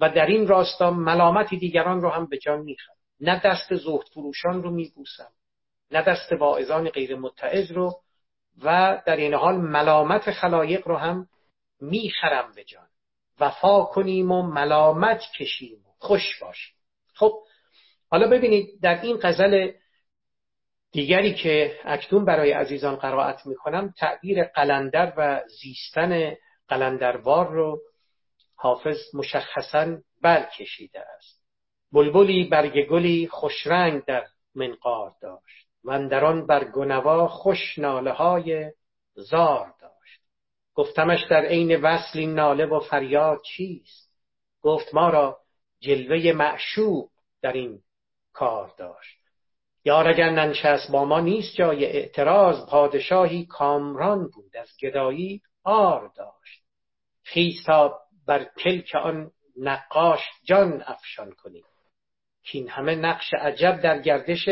[0.00, 2.94] و در این راستا ملامت دیگران رو هم به جان می‌خرم.
[3.20, 5.30] نه دست زهد فروشان رو میبوسم
[5.90, 8.00] نه دست واعظان غیر متعظ رو
[8.62, 11.26] و در این حال ملامت خلایق رو هم
[11.80, 12.86] می‌خرم به جان.
[13.40, 16.74] وفا کنیم و ملامت کشیم و خوش باشیم.
[17.14, 17.42] خب
[18.10, 19.70] حالا ببینید در این غزل
[20.92, 26.34] دیگری که اکنون برای عزیزان قرائت می‌کنم تعبیر قلندر و زیستن
[26.68, 27.80] قلندروار رو
[28.60, 31.42] حافظ مشخصا بل کشیده است.
[31.92, 38.72] بلبلی برگ گلی خوشرنگ در منقار داشت و بر گنوا خوش ناله های
[39.14, 40.20] زار داشت.
[40.74, 44.12] گفتمش در عین وصل ناله و فریاد چیست؟
[44.62, 45.38] گفت ما را
[45.80, 47.10] جلوه معشوق
[47.42, 47.78] در این
[48.32, 49.18] کار داشت.
[49.84, 56.62] یار اگر ننشست با ما نیست جای اعتراض پادشاهی کامران بود از گدایی آر داشت.
[57.22, 61.64] خیز تا بر کلک آن نقاش جان افشان کنیم.
[62.42, 64.48] که این همه نقش عجب در گردش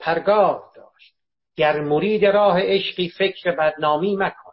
[0.00, 1.14] پرگار داشت.
[1.56, 4.52] گر مرید راه عشقی فکر بدنامی مکن.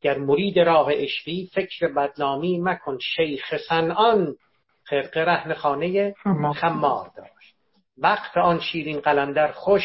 [0.00, 4.36] گر مرید راه عشقی فکر بدنامی مکن شیخ سنان
[4.84, 6.14] خرقه رهن خانه
[6.60, 7.56] خمار داشت.
[7.98, 9.82] وقت آن شیرین قلندر خوش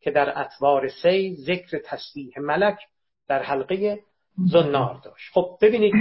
[0.00, 2.78] که در اطوار سی ذکر تسبیح ملک
[3.28, 4.00] در حلقه
[4.52, 5.32] زنار داشت.
[5.32, 5.94] خب ببینید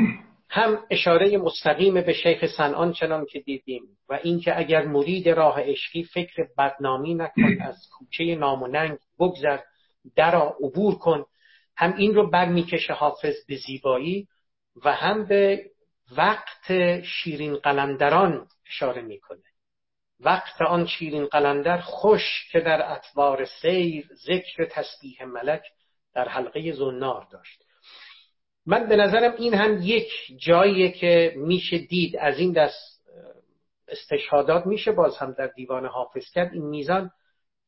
[0.56, 6.04] هم اشاره مستقیم به شیخ سنان چنان که دیدیم و اینکه اگر مرید راه عشقی
[6.04, 9.60] فکر بدنامی نکن از کوچه ناموننگ بگذر
[10.16, 11.26] درا عبور کن.
[11.78, 14.28] هم این رو برمیکشه حافظ به زیبایی
[14.86, 15.66] و هم به
[16.18, 19.44] وقت شیرین قلندران اشاره می‌کنه.
[20.20, 25.64] وقت آن شیرین قلندر خوش که در اطوار سیر ذکر تسبیح ملک
[26.14, 27.65] در حلقه زنار داشت.
[28.66, 32.18] من به نظرم این هم یک جاییه که میشه دید.
[32.18, 32.96] از این دست
[33.88, 36.54] استشهادات میشه باز هم در دیوان حافظ کرد.
[36.54, 37.12] این میزان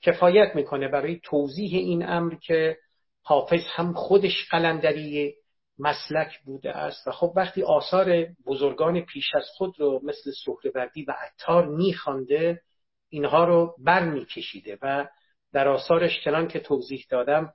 [0.01, 2.77] کفایت می‌کنه برای توضیح این امر که
[3.23, 5.33] حافظ هم خودش قلندری
[5.79, 7.07] مسلک بوده است.
[7.07, 12.61] و خب وقتی آثار بزرگان پیش از خود رو مثل سهروردی و عطار میخوانده
[13.09, 15.07] اینها رو بر میکشیده و
[15.53, 17.53] در آثارش چنان که توضیح دادم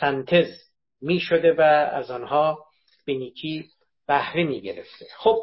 [0.00, 0.48] سنتز
[1.00, 1.60] می‌شده و
[1.92, 2.66] از آنها
[3.06, 3.64] به نیکی
[4.08, 5.36] بهره می گرفته خب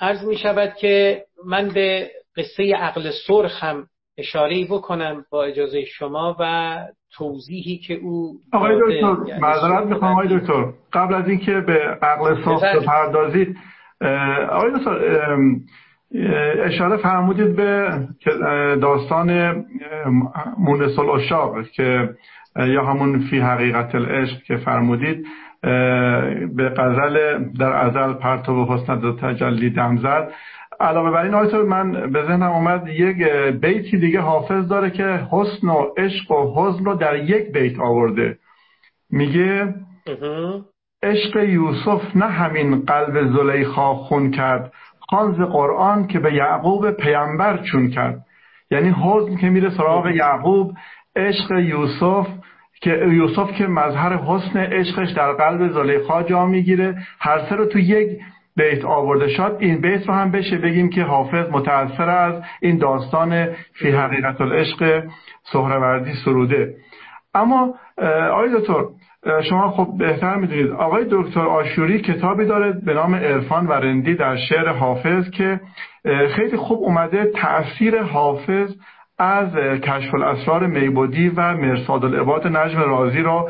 [0.00, 3.86] عرض می شود که من به قصه عقل سرخ هم
[4.18, 6.78] اشاره بکنم با اجازه شما و
[7.12, 10.64] توضیحی که او آقای دکتر یعنی معذرت می‌خوام آقای دکتر.
[10.92, 13.56] قبل از اینکه به عقل سرخ بپردازید
[14.50, 15.36] آقای دکتر
[16.64, 17.90] اشاره فرمودید به
[18.82, 19.54] داستان
[20.58, 22.08] مونس الاشاق که
[22.56, 25.26] یا همون فی حقیقت العشق که فرمودید.
[26.56, 30.32] به غزل در ازل پرتو حسن و تجلی دم زد.
[30.80, 33.22] علاوه بر این آیتو من به ذهنم اومد یک
[33.60, 38.38] بیتی دیگه حافظ داره که حسن و عشق و حزن رو در یک بیت آورده.
[39.10, 39.74] میگه
[41.02, 44.72] عشق یوسف نه همین قلب زلیخا خون کرد
[45.10, 48.24] خانز قرآن که به یعقوب پیامبر چون کرد.
[48.70, 50.72] یعنی حزن که میره سراغ یعقوب
[51.16, 52.28] عشق یوسف
[52.80, 57.78] که یوسف که مظهر حسن عشقش در قلب زلیخا جا می‌گیره هر سه رو تو
[57.78, 58.08] یک
[58.56, 59.28] بیت آورده.
[59.28, 64.40] شد این بیت رو هم بشه بگیم که حافظ متأثر از این داستان فی حقیقت
[64.40, 65.02] العشق
[65.52, 66.74] سهروردی سروده.
[67.34, 67.74] اما
[68.32, 68.84] آقای دکتر
[69.48, 70.70] شما خب بهتر می‌دونید.
[70.70, 75.60] آقای دکتر آشوری کتابی داره به نام عرفان و رندی در شعر حافظ که
[76.30, 78.74] خیلی خوب اومده تأثیر حافظ
[79.18, 83.48] از کشف الاسرار میبودی و مرساد العباد نجم رازی را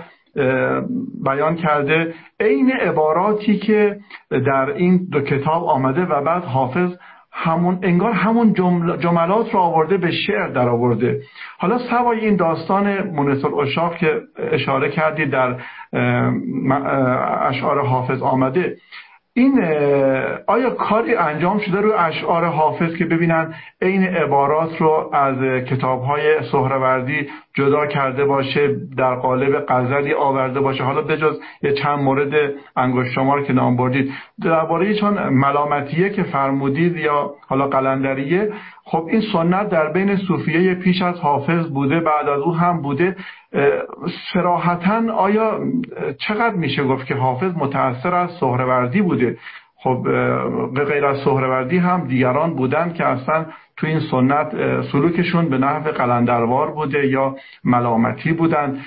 [1.25, 3.97] بیان کرده عین عباراتی که
[4.31, 6.97] در این دو کتاب آمده و بعد حافظ
[7.33, 8.53] همون انگار همون
[8.99, 11.21] جملات رو آورده به شعر در آورده.
[11.59, 14.21] حالا سوای این داستان مونس الاشاق که
[14.53, 15.57] اشاره کردی در
[17.41, 18.77] اشعار حافظ آمده
[19.39, 19.63] این
[20.47, 27.29] آیا کاری انجام شده روی اشعار حافظ که ببینن عین عبارات رو از کتابهای سهروردی
[27.55, 33.43] جدا کرده باشه در قالب غزلی آورده باشه؟ حالا بجز یه چند مورد انگشت شمار
[33.43, 34.13] که نام بردید.
[34.45, 38.53] درباره چون ملامتیه که فرمودید یا حالا قلندریه
[38.91, 43.17] خب این سنت در بین صوفیه پیش از حافظ بوده بعد از او هم بوده.
[44.33, 45.61] سراحتا آیا
[46.19, 49.37] چقدر میشه گفت که حافظ متأثر از سهروردی بوده؟
[49.83, 50.07] خب
[50.85, 54.53] غیر از سهروردی هم دیگران بودن که اصلا تو این سنت
[54.93, 58.81] سلوکشون به نحو قلندروار بوده یا ملامتی بودن.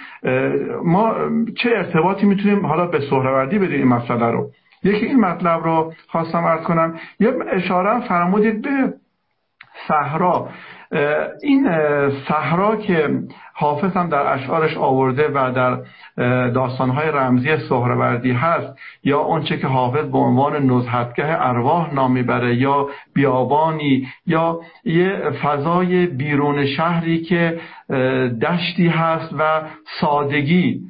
[0.83, 1.15] ما
[1.57, 4.49] چه ارتباطی می‌تونیم حالا به سهروردی بدیم این مسئله رو؟
[4.83, 6.95] یکی این مطلب رو خواستم ارز کنم.
[7.19, 8.69] یه اشاره فرمودید به
[9.87, 10.49] صحرا.
[11.43, 11.69] این
[12.27, 13.09] صحرا که
[13.53, 15.77] حافظ هم در اشعارش آورده و در
[16.49, 22.87] داستانهای رمزی سهروردی هست یا اونچه که حافظ به عنوان نزهتگه ارواح نام می‌بره یا
[23.13, 27.59] بیابانی یا یه فضای بیرون شهری که
[28.41, 29.61] دشتی هست و
[29.99, 30.81] سادگی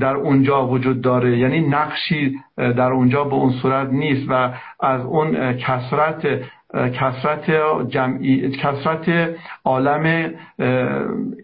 [0.00, 1.38] در اونجا وجود داره.
[1.38, 6.40] یعنی نقشی در اونجا به اون صورت نیست و از اون کسرت
[6.74, 7.50] کسرت
[7.88, 10.34] جمعی کسرت عالم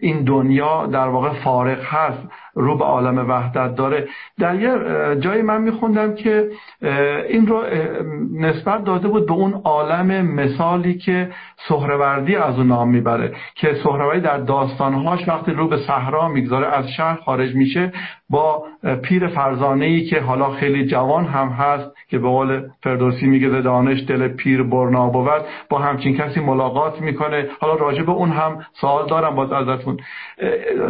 [0.01, 2.27] این دنیا در واقع فارغ هست.
[2.55, 4.07] رو به عالم وحدت داره.
[4.39, 4.71] در یه
[5.19, 6.49] جایی من میخوندم که
[7.29, 7.63] این رو
[8.39, 11.29] نسبت داده بود به اون عالم مثالی که
[11.67, 16.89] سهروردی از اون نام می‌بره که سهروردی در داستانهاش وقتی رو به صحرا می‌گذاره از
[16.89, 17.93] شهر خارج میشه
[18.29, 18.63] با
[19.03, 24.03] پیر فرزانه ای که حالا خیلی جوان هم هست که به قول فردوسی میگه دانش
[24.07, 27.47] دل پیر برنا بود با همچین کسی ملاقات می‌کنه.
[27.59, 29.97] حالا راجع به اون هم سوال دارم باز ازتون.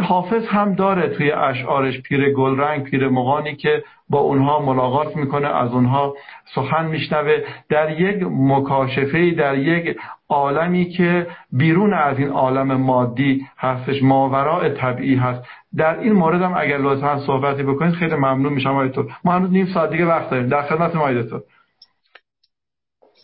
[0.02, 5.72] حافظ هم داره توی اشعارش پیر گلرنگ پیر مغانی که با اونها ملاقات می‌کنه از
[5.72, 6.14] اونها
[6.54, 7.38] سخن میشنوه.
[7.68, 9.96] در یک مکاشفه در یک
[10.28, 15.42] عالمی که بیرون از این عالم مادی هستش ماورای طبیعی هست.
[15.76, 19.50] در این مورد هم اگر لطفا صحبتی بکنید خیلی ممنون میشم آقای دکتر ما هنوز
[19.50, 20.48] نیم ساعت دیگه وقت داریم.
[20.48, 21.42] در خدمتم آقای دکتر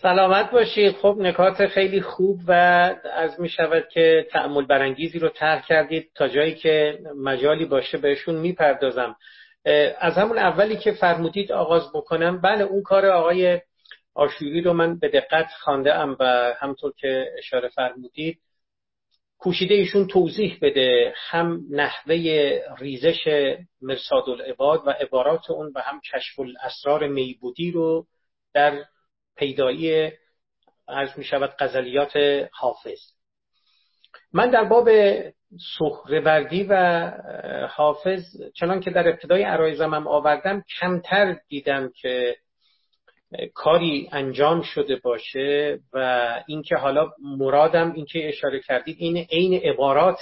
[0.03, 2.53] سلامت باشید خب نکات خیلی خوب و
[3.13, 6.11] عرض می شود که تأمل برانگیزی رو طرح کردید.
[6.15, 9.17] تا جایی که مجالی باشه بهشون می‌پردازم
[10.01, 12.41] از همون اولی که فرمودید آغاز بکنم.
[12.41, 13.61] بله اون کار آقای
[14.15, 18.39] آشوری رو من به دقت خانده ام و همطور که اشاره فرمودید
[19.39, 22.17] کوشیده ایشون توضیح بده هم نحوه
[22.79, 23.29] ریزش
[23.83, 28.07] مرساد العباد و عبارات اون و هم کشف الاسرار میبودی رو
[28.55, 28.85] در
[29.37, 30.13] پیدایی
[30.89, 32.13] عرض می شود غزلیات
[32.53, 32.99] حافظ.
[34.33, 34.89] من در باب
[35.79, 37.11] سخرهوردی و
[37.71, 38.23] حافظ
[38.55, 42.37] چنان که در ابتدای عرایزم هم آوردم کمتر دیدم که
[43.55, 50.21] کاری انجام شده باشه و اینکه حالا مرادم اینکه اشاره کردید این عین عبارات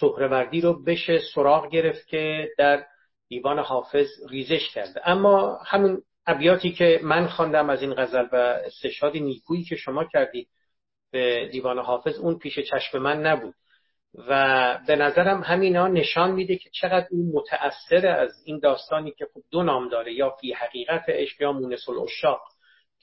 [0.00, 2.86] سخرهوردی رو بشه سراغ گرفت که در
[3.28, 5.00] دیوان حافظ ریزش کرده.
[5.04, 10.48] اما همون ابیاتی که من خواندم از این غزل و استشهاد نیکویی که شما کردید
[11.10, 13.54] به دیوان حافظ اون پیش چشم من نبود.
[14.14, 19.40] و به نظرم همینا نشان میده که چقدر اون متأثر از این داستانی که خب
[19.50, 22.40] دو نام داره یا فی حقیقت عشق یا مونس الاشاق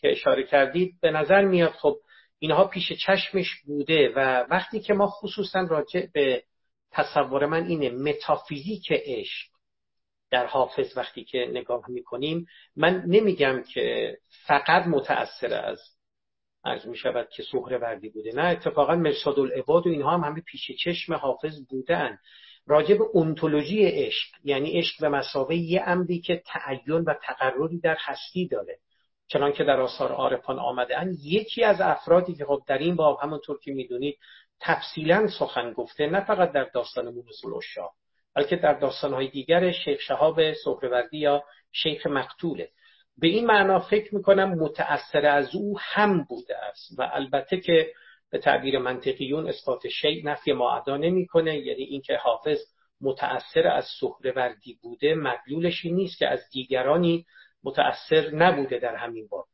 [0.02, 0.96] که اشاره کردید.
[1.02, 1.98] به نظر میاد خب
[2.40, 6.44] اینها پیش چشمش بوده و وقتی که ما خصوصا راجع به
[6.92, 9.57] تصور من اینه متافیزیک عشق
[10.32, 14.18] در حافظ وقتی که نگاه می‌کنیم من نمیگم که
[14.48, 15.80] فقط متأثر از
[16.66, 17.44] عرض می شود که
[17.82, 18.32] وردی بوده.
[18.36, 22.18] نه اتفاقا مرساد العباد و اینها هم همه پیش چشم حافظ بودن.
[22.68, 27.98] راجع به اونتولوژی عشق یعنی عشق به مسابه یه امری که تعین و تقرری در
[28.00, 28.80] هستی داره.
[29.28, 33.20] چنان که در آثار عارفان آمده ان یکی از افرادی که خب در این باب
[33.22, 34.18] همونطور که می‌دونید
[34.60, 37.94] تفصیلا سخن گفته نه فقط در داستان مونس الاشاق
[38.38, 42.70] بلکه در داستانهای دیگر شیخ شهاب سهروردی یا شیخ مقتوله.
[43.18, 47.92] به این معنا فکر می‌کنم متأثر از او هم بوده است و البته که
[48.32, 52.60] به تعبیر منطقیون اثبات شیء نفی معدا نمی‌کنه یعنی اینکه حافظ
[53.02, 57.26] متأثر از سهروردی بوده مدلولش نیست که از دیگرانی
[57.64, 59.46] متأثر نبوده در همین باب.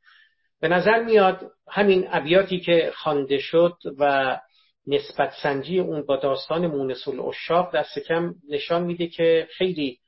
[0.62, 4.40] به نظر میاد همین ابیاتی که خوانده شد و
[4.88, 10.00] نسبت سنجی اون با داستان مونس الاشاق دست کم نشان میده که خیلی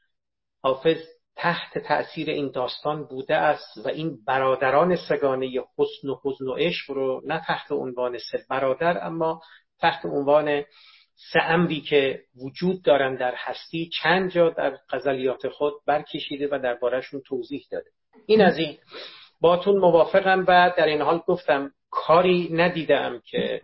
[0.64, 0.98] حافظ
[1.36, 5.48] تحت تأثیر این داستان بوده است و این برادران سگانه
[5.78, 9.42] حسن و حزن و عشق رو نه تحت عنوان سه برادر اما
[9.80, 10.64] تحت عنوان
[11.34, 17.22] سه امری که وجود دارن در هستی چند جا در غزلیات خود برکشیده و دربارهشون
[17.26, 17.90] توضیح داده.
[18.26, 18.78] این از این.
[19.42, 23.62] باتون موافقم و در این حال گفتم کاری ندیدم که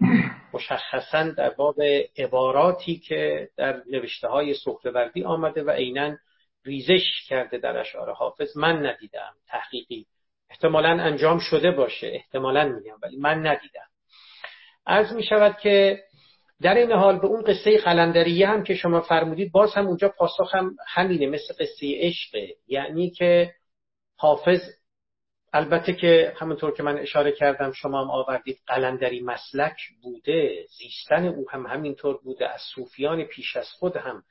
[0.53, 1.81] مشخصا در باب
[2.17, 6.17] عباراتی که در نوشته های سخرهوردی آمده و عینا
[6.65, 9.33] ریزش کرده در اشعار حافظ من ندیدم.
[9.47, 10.05] تحقیقی
[10.49, 12.07] احتمالا انجام شده باشه.
[12.07, 13.87] احتمالا میگم ولی من ندیدم.
[14.85, 16.03] عرض می شود که
[16.61, 20.55] در این حال به اون قصه قلندریه هم که شما فرمودید باز هم اونجا پاسخ
[20.55, 23.53] هم همینه مثل قصه عشقه یعنی که
[24.17, 24.61] حافظ
[25.53, 31.49] البته که همونطور که من اشاره کردم شما هم آوردید قلندری مسلک بوده زیستن او
[31.49, 34.23] هم همینطور بوده از صوفیان پیش از خود هم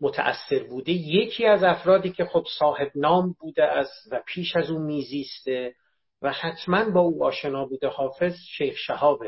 [0.00, 0.92] متأثر بوده.
[0.92, 5.74] یکی از افرادی که خب صاحب نام بوده است و پیش از او میزیسته
[6.22, 9.24] و حتما با او آشنا بوده حافظ شیخ شهاب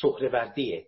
[0.00, 0.86] سهروردیه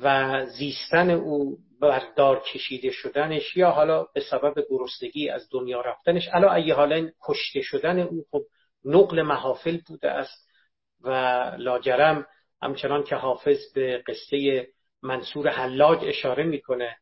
[0.00, 6.52] و زیستن او بردار کشیده شدنش یا حالا به سبب گرسنگی از دنیا رفتنش علا
[6.52, 8.42] ای حالا کشته شدن او خب
[8.84, 10.48] نقل محافل بوده است
[11.00, 11.10] و
[11.58, 12.26] لاجرم
[12.62, 14.68] همچنان که حافظ به قصه
[15.02, 16.96] منصور حلاج اشاره می‌کنه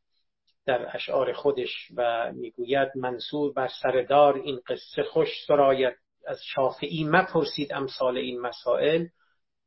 [0.67, 5.95] در اشعار خودش و می‌گوید منصور بر سردار این قصه خوش سرایت
[6.27, 9.07] از شافعی مپرسید امثال این مسائل.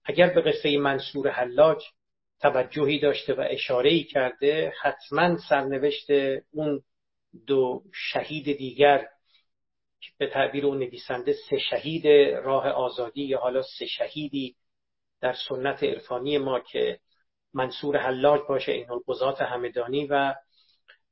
[0.06, 1.84] اگر به قصه منصور حلاج
[2.42, 6.08] توجهی داشته و اشاره کرده حتما سرنوشت
[6.52, 6.82] اون
[7.48, 9.08] دو شهید دیگر
[10.18, 12.08] به تعبیر اون نویسنده سه شهید
[12.44, 14.56] راه آزادی یا حالا سه شهیدی
[15.22, 17.00] در سنت عرفانی ما که
[17.54, 20.36] منصور حلاج باشه این القضات همدانی و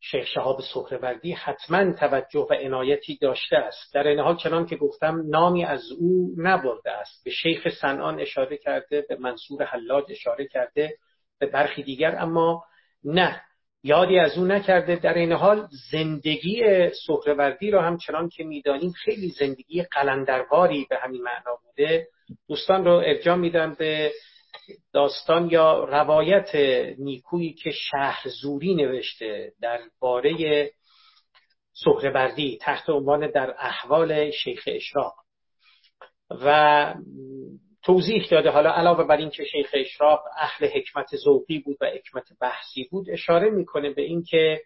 [0.03, 3.93] شیخ شهاب سهروردی حتما توجه و عنایتی داشته است.
[3.93, 7.23] در این حال چنان که گفتم نامی از او نبرده است.
[7.25, 10.97] به شیخ سنان اشاره کرده به منصور حلاج اشاره کرده
[11.39, 12.63] به برخی دیگر اما
[13.03, 13.41] نه.
[13.83, 14.95] یادی از او نکرده.
[14.95, 16.63] در این حال زندگی
[17.07, 22.07] سهروردی را هم چنان که می‌دانیم خیلی زندگی قلندرواری به همین معنا بوده.
[22.47, 24.11] دوستان رو ارجاع میدم به
[24.93, 26.55] داستان یا روایت
[26.99, 30.71] نیکویی که شهر زوری نوشته در باره
[31.73, 35.15] سهروردی تحت عنوان در احوال شیخ اشراق.
[36.29, 36.93] و
[37.83, 38.49] توضیح داده.
[38.49, 43.49] حالا علاوه بر اینکه شیخ اشراق اهل حکمت ذوقی بود و حکمت بحثی بود اشاره
[43.49, 44.61] می‌کنه به اینکه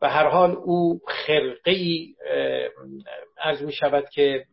[0.00, 2.14] به هر حال او خرقی
[3.38, 4.46] عرض می شود که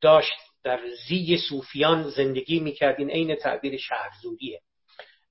[0.00, 2.98] داشت در زی صوفیان زندگی می‌کرد.
[2.98, 4.60] این عین تعبیر شهرزوریه.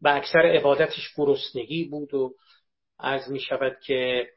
[0.01, 2.34] و اکثر عبادتش گرسنگی بود و
[2.99, 4.28] عرض می شود که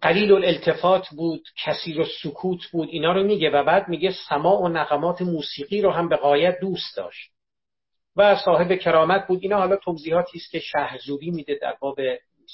[0.00, 4.68] قلیل الالتفات بود کثیر و سکوت بود اینا رو میگه و بعد میگه سماع و
[4.68, 7.30] نقمات موسیقی رو هم به قایت دوست داشت.
[8.16, 9.38] و صاحب کرامت بود.
[9.42, 11.98] اینا حالا توضیحاتی است که شهرزوری میده در باب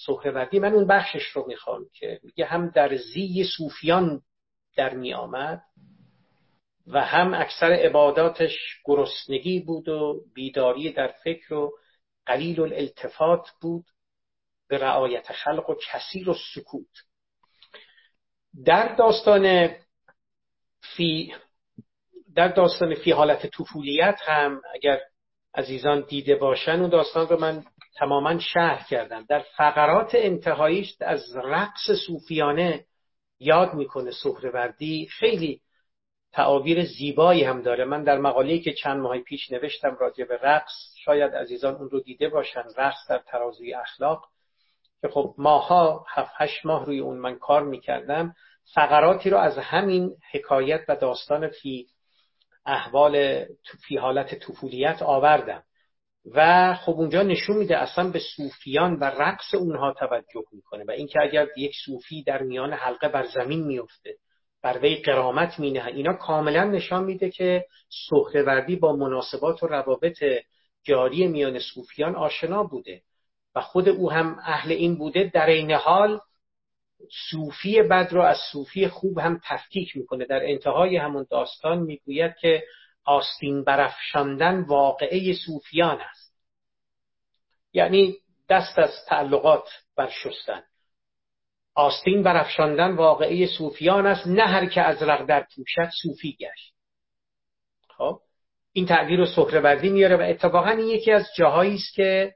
[0.07, 4.21] سهروردی من اون بخشش رو می‌خوام که میگه هم در زی صوفیان
[4.77, 5.63] در میآمد
[6.87, 11.73] و هم اکثر عباداتش گرسنگی بود و بیداری در فکر و
[12.27, 13.85] قلیل الالتفات بود.
[14.73, 16.87] به رعایت خلق و کثیر و سکوت.
[18.65, 19.71] در داستان
[20.97, 21.35] فی
[22.35, 25.01] در داستان فی حالت طفولیت هم اگر
[25.55, 27.65] عزیزان دیده باشن اون داستان رو من
[27.97, 29.27] تماما شهر کردم.
[29.29, 32.85] در فقرات انتهاییش از رقص صوفیانه
[33.41, 35.07] یاد می‌کنه سهروردی.
[35.07, 35.61] خیلی
[36.33, 37.85] تعابیر زیبایی هم داره.
[37.85, 42.01] من در مقاله‌ای که چند ماه پیش نوشتم راجع به رقص شاید عزیزان اون رو
[42.01, 42.65] دیده باشن.
[42.77, 44.32] رقص در ترازوی اخلاق.
[45.03, 48.35] که خب ماها هفت هشت ماه روی اون من کار می‌کردم
[48.75, 51.87] فقراتی رو از همین حکایت و داستان فی
[52.67, 53.45] احوال
[53.89, 55.63] فی حالت طفولیت آوردم.
[56.35, 61.21] و خب اونجا نشون میده اصلا به صوفیان و رقص اونها توجه می‌کنه و اینکه
[61.23, 64.17] اگر یک صوفی در میان حلقه بر زمین میفته
[64.63, 67.67] بر وی قرامت مینه اینا کاملا نشان میده که
[68.11, 70.25] سهروردی با مناسبات و روابط
[70.83, 73.03] جاری میان صوفیان آشنا بوده.
[73.55, 76.21] و خود او هم اهل این بوده در این حال
[77.31, 80.25] صوفی بد را از صوفی خوب هم تفکیک می‌کنه.
[80.25, 82.65] در انتهای همون داستان می‌گوید که
[83.05, 86.33] آستین برافشاندن واقعه صوفیان است.
[87.73, 88.17] یعنی
[88.49, 90.63] دست از تعلقات برشستن.
[91.75, 96.75] آستین برافشاندن واقعه صوفیان است نه هر که از در پوشد صوفی گشت.
[97.89, 98.21] خب
[98.73, 102.35] این تعبیر رو سهروردی میاره و اتفاقا این یکی از جاهایی است که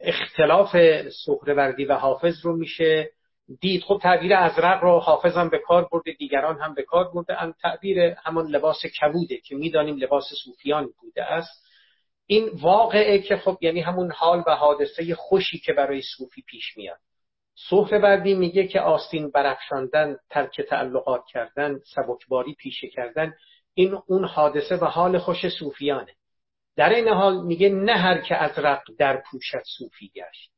[0.00, 0.76] اختلاف
[1.24, 3.10] سهروردی و حافظ رو میشه
[3.60, 3.82] دید.
[3.82, 7.42] خب تعبیر ازرق رو حافظ هم به کار برده دیگران هم به کار برده.
[7.42, 11.68] ان تعبیر همان لباس کبوده که می‌دانیم لباس صوفیان بوده است.
[12.26, 16.98] این واقعه که خب یعنی همون حال و حادثه خوشی که برای صوفی پیش میاد.
[17.70, 23.34] سهروردی میگه که آستین برافشاندن ترک تعلقات کردن سبکباری پیشه کردن
[23.74, 26.14] این اون حادثه و حال خوش صوفیانه.
[26.78, 30.50] در این حال میگه نه هر که از رق در پوشد صوفی گشت.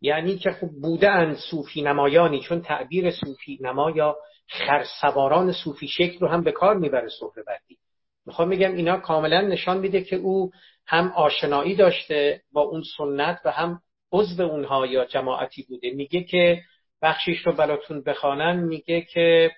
[0.00, 4.16] یعنی که خب بوده صوفی نمایانی چون تعبیر صوفی نما یا
[4.48, 7.08] خرسواران صوفی شکل رو هم به کار می‌بره
[7.46, 7.78] بردی
[8.26, 10.50] می‌خوام میگم اینا کاملا نشان میده که او
[10.86, 13.80] هم آشنایی داشته با اون سنت و هم
[14.12, 15.90] عضو اونها یا جماعتی بوده.
[15.90, 16.62] میگه که
[17.02, 19.50] بخشیش رو براتون بخوانم میگه که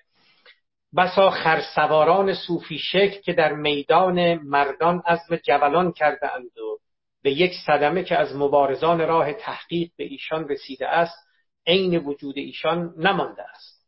[0.97, 6.77] بسا خرسواران صوفی شکل که در میدان مردان عزم جولان کرده اند و
[7.23, 11.17] به یک صدمه که از مبارزان راه تحقیق به ایشان رسیده است
[11.67, 13.87] عین وجود ایشان نمانده است.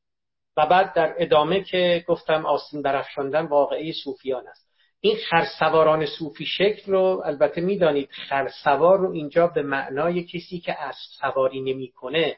[0.58, 4.70] و بعد در ادامه که گفتم آستین برافشاندن واقعی صوفیان است.
[4.99, 11.10] این خرسواران صوفی شکل رو البته می‌دانید خرسوار رو اینجا به معنای کسی که اسب
[11.20, 12.38] سواری نمی‌کنه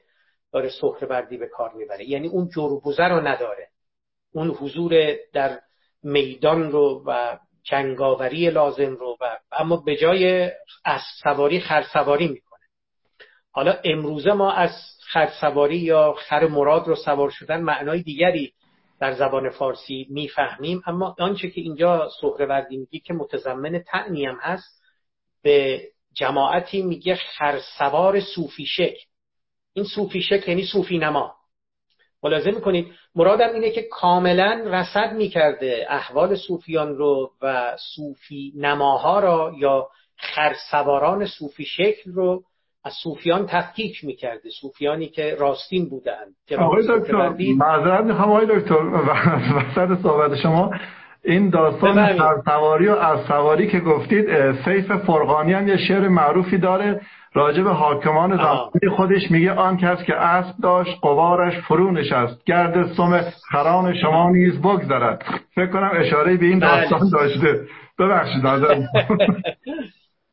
[0.54, 2.10] داره سخره بردی به کار می‌بره.
[2.10, 3.68] یعنی اون جربوزه رو نداره.
[4.34, 5.60] اون حضور در
[6.04, 10.52] میدان رو و جنگاوری لازم رو و اما به جای
[10.86, 12.60] اسب سواری خرسواری می‌کنه.
[13.52, 18.54] حالا امروزه ما از خرسواری یا خر مراد رو سوار شدن معنای دیگری
[19.00, 24.84] در زبان فارسی می‌فهمیم اما آنچه که اینجا سهروردی میگی که متضمن تعنی هم هست
[25.44, 29.06] به جماعتی میگه خرسوار صوفی شکل
[29.74, 31.37] این صوفی شکل یعنی صوفی نما.
[32.24, 39.54] ملاحظه می‌کنید؟ مرادم اینه که کاملا رسد می‌کرده احوال صوفیان رو و صوفی نماها را
[39.58, 39.88] یا
[40.18, 42.44] خرسواران صوفی شکل رو
[42.86, 44.50] از صوفیان تفکیک می‌کرده.
[44.62, 48.76] صوفیانی که راستین بودند آقای دکتر معذرت می‌خوام آقای دکتر.
[49.56, 50.72] وسط صحبت شما
[51.24, 57.02] این داستان سواری و از سواری که گفتید سیف فرقانی هم یه شعر معروفی داره.
[57.38, 62.44] راجع به حاکمان زمانی خودش میگه آن کس که اسب داشت قوارش فرو نشست.
[62.46, 65.24] گرد سم خران شما نیز بگذرد.
[65.56, 66.82] فکر کنم اشاره به این بله.
[66.82, 67.68] داستان داشته.
[68.00, 68.44] ببخشید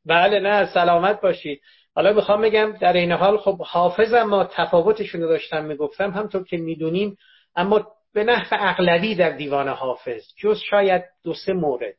[0.06, 1.60] بله نه سلامت باشید.
[1.94, 6.56] حالا می‌خوام بگم در این حال خب حافظم ما تفاوتشون رو داشتم می‌گفتم همطور که
[6.56, 7.16] می‌دونیم
[7.56, 11.94] اما به نحو اغلبی در دیوان حافظ جز شاید دو سه مورد.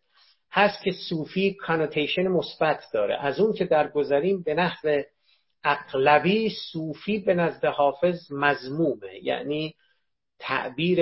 [0.52, 3.16] هست که صوفی کانوتیشن مثبت داره.
[3.26, 5.02] از اون که در گذریم به نحو
[5.64, 9.76] اغلبی صوفی به نزد حافظ مزمومه یعنی
[10.39, 11.00] تعبیر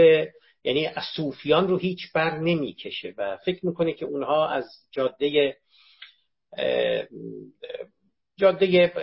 [0.64, 5.58] یعنی از صوفیان رو هیچ بر نمی‌کشه و فکر می‌کنه که اونها از جاده
[8.38, 8.94] جاده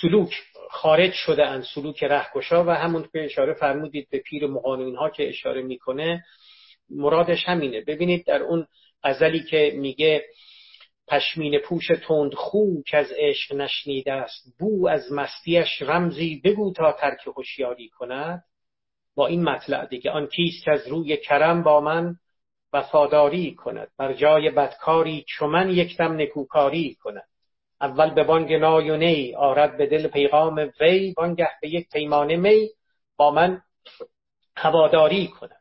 [0.00, 0.34] سلوک
[0.70, 5.28] خارج شده ان سلوک رهکشا و همون که اشاره فرمودید به پیر مقانون ها که
[5.28, 6.24] اشاره می‌کنه
[6.90, 7.80] مرادش همینه.
[7.80, 8.66] ببینید در اون
[9.04, 10.24] غزلی که میگه
[11.08, 12.32] پشمین پوش تند
[12.86, 18.44] که از عشق نشنیده است بو از مستیش رمزی بگو تا ترک هوشیاری کند.
[19.14, 22.14] با این مطلع دیگه آن کیست که از روی کرم با من
[22.72, 27.28] وفاداری کند؟ بر جای بدکاری چو من یکدم نکوکاری کند.
[27.80, 32.36] اول به بانگ نای و نی آرد به دل پیغام وی بانگه به یک پیمانه
[32.36, 32.68] می
[33.16, 33.62] با من
[34.56, 35.57] هواداری کند.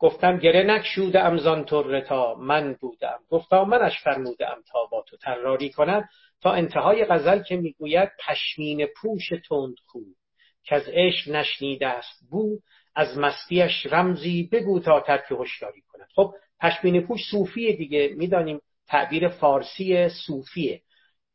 [0.00, 1.64] گفتم گره نکشوده امزان
[2.00, 3.18] تا من بودم.
[3.30, 6.08] گفتا منش فرمودم تا با تو تراری کند
[6.42, 10.16] تا انتهای غزل که می‌گوید پشمین پوش تند خود
[10.64, 12.58] که از عشق نشنیده است بو
[12.94, 16.08] از مستیش رمزی بگو تا ترک هشداری کند.
[16.14, 18.14] خب پشمین پوش صوفیه دیگه.
[18.16, 20.80] می‌دانیم تعبیر فارسی صوفیه.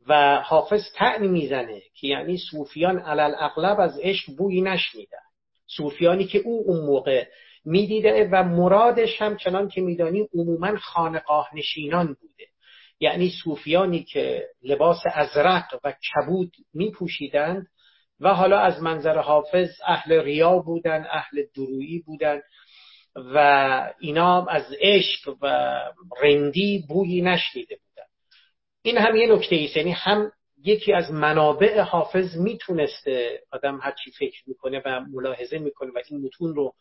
[0.08, 5.18] و حافظ تعنی می‌زنه که یعنی صوفیان علل اغلب از عشق بویی نشنیدن.
[5.68, 7.26] صوفیانی که او اون موقع
[7.66, 12.48] می‌دیده و مرادش هم چنان که میدانی عموما خانقاه نشینان بوده.
[13.00, 17.68] یعنی صوفیانی که لباس ازرق و کبود میپوشیدند
[18.20, 22.42] و حالا از منظر حافظ اهل ریا بودن اهل درویی بودن
[23.16, 25.80] و اینا از عشق و
[26.22, 28.08] رندی بویی نشنیده بودن.
[28.82, 29.78] این هم یه نکته ایست.
[29.78, 30.32] یعنی هم
[30.64, 36.56] یکی از منابع حافظ می‌تونسته آدم هرچی فکر می‌کنه و ملاحظه می‌کنه و این متون
[36.56, 36.74] رو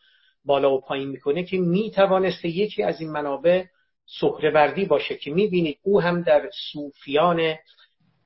[0.45, 3.64] بالا و پایین می‌کنه که می‌توانسته یکی از این منابع
[4.20, 7.55] سهروردی باشه که می‌بینید او هم در صوفیان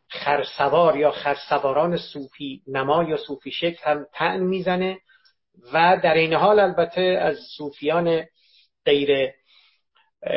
[0.09, 4.99] خرسوار یا خرسواران صوفی نما یا صوفی شکل هم تعن می‌زنه
[5.73, 8.25] و در این حال البته از صوفیان
[8.85, 9.31] غیر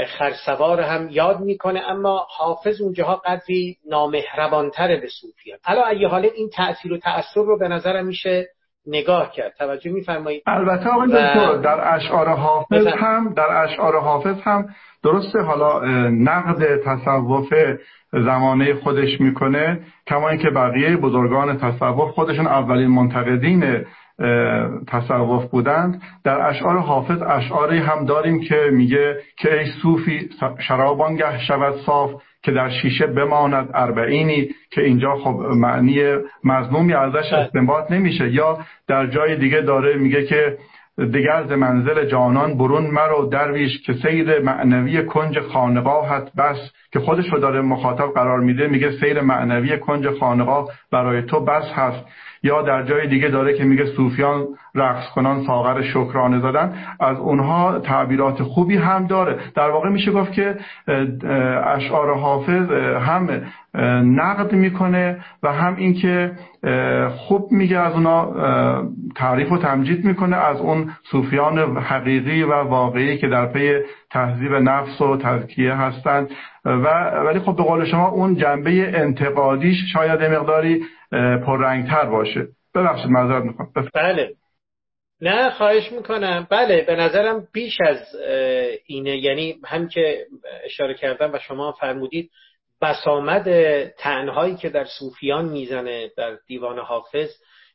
[0.07, 5.59] خرسوار هم یاد می‌کنه اما حافظ اونجاها قدری نامهربانتره به صوفیان.
[5.63, 8.49] حالا ایه حاله این تأثیر و تأثیر رو به نظرم میشه
[8.88, 9.53] نگاه کرد.
[9.57, 14.65] توجه میفرمایید البته آقای دکتر در اشعار حافظ هم در اشعار حافظ هم
[15.03, 15.79] درسته حالا
[16.09, 17.53] نقد تصوف
[18.13, 23.86] زمانه خودش می‌کنه کما اینکه بقیه بزرگان تصوف خودشون اولین منتقدین
[24.88, 26.01] تصوف بودند.
[26.23, 30.29] در اشعار حافظ اشعاری هم داریم که میگه که ای صوفی
[30.59, 32.11] شرابانگه شود صاف
[32.43, 36.01] که در شیشه بماند اربعینی که اینجا خب معنی
[36.43, 37.39] مضمومی ازش بله.
[37.39, 40.57] استنباط نمیشه یا در جای دیگه داره میگه که
[40.97, 47.33] دیگر ز منزل جانان برون مرو درویش که سیر معنوی کنج خانقاهت بس که خودش
[47.33, 52.05] رو داره مخاطب قرار میده میگه سیر معنوی کنج خانقاه برای تو بس هست.
[52.43, 56.73] یا در جای دیگه داره که میگه صوفیان رقص کنان ساغر شکرانه زدن.
[56.99, 59.39] از اونها تعبیرات خوبی هم داره.
[59.55, 60.55] در واقع میشه گفت که
[61.65, 62.71] اشعار حافظ
[63.01, 63.41] هم
[64.15, 66.31] نقد می‌کنه و هم اینکه
[67.17, 68.33] خوب میگه از اونا
[69.15, 73.73] تعریف و تمجید می‌کنه از اون صوفیان حقیقی و واقعی که در پی
[74.11, 76.29] تهذیب نفس و تزکیه هستند.
[76.66, 76.88] و
[77.26, 80.86] ولی خب به قول شما اون جنبه انتقادیش شاید مقداری
[81.45, 82.47] پررنگتر باشه.
[82.76, 83.72] ببخشید معذرت می‌خوام.
[83.93, 84.34] بله.
[85.22, 86.47] نه خواهش می‌کنم.
[86.49, 88.16] بله به نظرم بیش از
[88.86, 89.18] اینه.
[89.18, 90.26] یعنی هم که
[90.66, 92.32] اشاره کردم و شما فرمودید
[92.82, 93.45] بسامد
[93.88, 97.30] تنهایی که در صوفیان می‌زنه در دیوان حافظ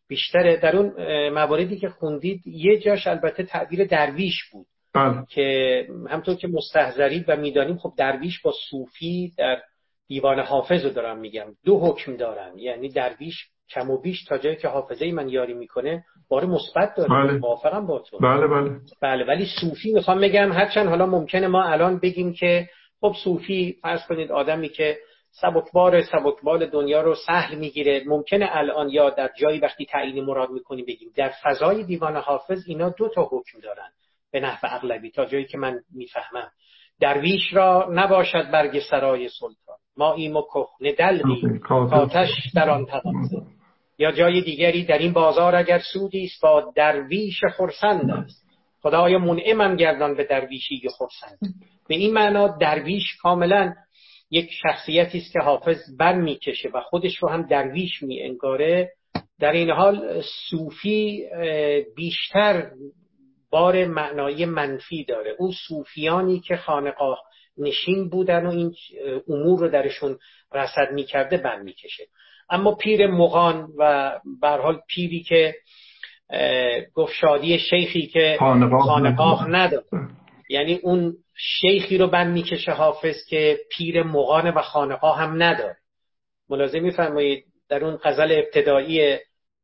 [0.09, 0.57] بیشتره.
[0.57, 0.93] در اون
[1.29, 4.67] مواردی که خوندید یه جاش البته تعبیر درویش بود.
[4.97, 5.25] بله.
[5.29, 9.63] که همطور که مستحضرید و می‌دانیم خب درویش با صوفی در
[10.09, 11.47] دیوان حافظ رو دارم میگم.
[11.65, 12.59] دو حکم دارن.
[12.59, 13.35] یعنی درویش
[13.71, 17.09] کم و بیش تا جایی که حافظه من یاری می‌کنه بار مثبت داره.
[17.11, 17.39] بله.
[17.39, 18.19] موافقم با تو.
[18.19, 18.71] بله بله.
[19.03, 22.69] بله ولی صوفی می‌خوام بگم هرچند حالا ممکنه ما الان بگیم که
[23.01, 24.97] خب صوفی فرض کنید آدمی که
[25.31, 28.03] سبکبار سبکبال دنیا رو سهل می‌گیره.
[28.07, 31.09] ممکنه الان یا در جایی وقتی تعیین مراد می‌کنیم بگیم.
[31.17, 33.89] در فضای دیوان حافظ اینا دو تا حکم دارن.
[34.37, 36.51] به نحو اغلبی تا جایی که من می‌فهمم.
[37.01, 39.77] درویش را نباشد برگ سرای سلطان.
[39.97, 42.87] ما ایم و کهنه دلقی کاتش در آن
[43.99, 48.47] یا جای دیگری در این بازار اگر سودی است با درویش خرسند است.
[48.83, 51.39] خدای منعمم گردان به درویشی خرسند.
[51.89, 53.75] به این معنا درویش کاملا
[54.31, 58.93] یک شخصیتی است که حافظ بر می‌کشه و خودش رو هم درویش می انگاره
[59.41, 61.25] در این حال صوفی
[61.97, 62.71] بیشتر
[63.51, 65.37] بار معنایی منفی داره.
[65.39, 67.19] اون صوفیانی که خانقاه
[67.59, 68.75] نشین بودن و این
[69.29, 70.19] امور رو درشون
[70.53, 72.05] رسد می‌کرده بر می‌کشه.
[72.51, 75.55] اما پیر مغان و حال پیری که
[76.95, 78.37] گفشادی شیخی که
[78.85, 79.85] خانقاه نداره
[80.51, 85.77] یعنی اون شیخی رو بند می‌کشه حافظ که پیر مغان و خانقاه هم نداره.
[86.49, 89.19] ملازم میفرمایید در اون غزل ابتدایی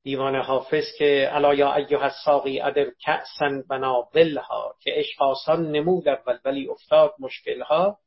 [0.04, 6.38] دیوان حافظ که الا یا ایها الساقی ادر کأسا بناولها که عشق آسان نمود اول
[6.44, 7.98] ولی افتاد مشکلها.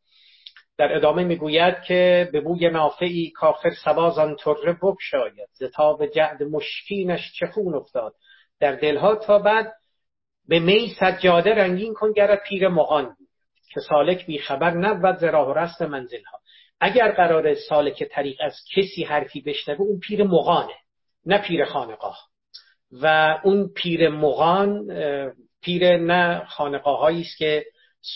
[0.78, 7.48] در ادامه می‌گوید که به بوی نافعی کاخر سبازان تره بکشاید زتاب جعد مشکینش چه
[7.48, 8.14] خون افتاد.
[8.60, 9.74] در دلها تا بعد
[10.48, 13.16] به می سجاده رنگین کن گرد پیر مغان
[13.74, 16.40] که سالک بی خبر نبود ز راه و رست منزلها.
[16.80, 20.74] اگر قرار سالک طریق از کسی حرفی بشنوه اون پیر مغانه.
[21.26, 22.18] نه پیر خانقاه.
[23.02, 24.88] و اون پیر مغان
[25.62, 27.66] پیر نه خانقاه است که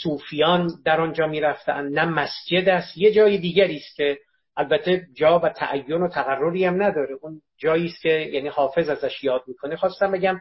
[0.03, 2.97] صوفیان در آنجا می‌رفتن نه مسجد است.
[2.97, 4.18] یه جای دیگری است که
[4.57, 7.16] البته جا و تعین و تقرری هم نداره.
[7.22, 9.76] اون جایی است که یعنی حافظ ازش یاد می‌کنه.
[9.76, 10.39] خواستم بگم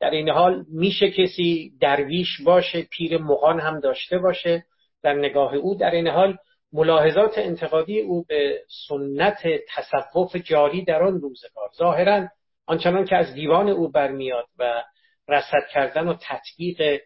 [0.00, 4.64] در این حال میشه کسی درویش باشه پیر مغان هم داشته باشه
[5.02, 5.74] در نگاه او.
[5.74, 6.36] در این حال
[6.72, 11.70] ملاحظات انتقادی او به سنت تصوف جاری در آن روزگار.
[11.76, 12.28] ظاهرا
[12.66, 14.84] آنچنان که از دیوان او برمیاد و
[15.28, 17.00] رصد کردن و تطبیق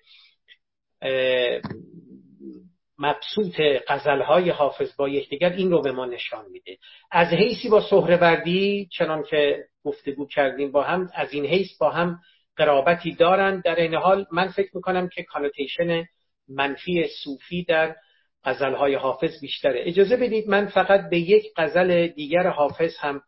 [2.99, 6.77] مبسوط غزلهای حافظ با یکدیگر این رو به ما نشان میده.
[7.11, 12.19] از حیثی با سهروردی چنان که گفتگو کردیم با هم از این حیث با هم
[12.57, 13.63] قرابتی دارند.
[13.63, 16.05] در این حال من فکر می‌کنم که کانوتیشن
[16.49, 17.97] منفی صوفی در
[18.45, 19.83] غزلهای حافظ بیشتره.
[19.87, 23.23] اجازه بدید من فقط به یک غزل دیگر حافظ هم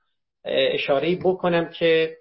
[0.44, 2.16] اشاره بکنم که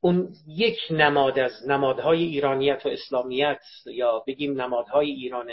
[0.00, 5.50] اون یک نماد از نمادهای ایرانیت و اسلامیت یا بگیم نمادهای ایران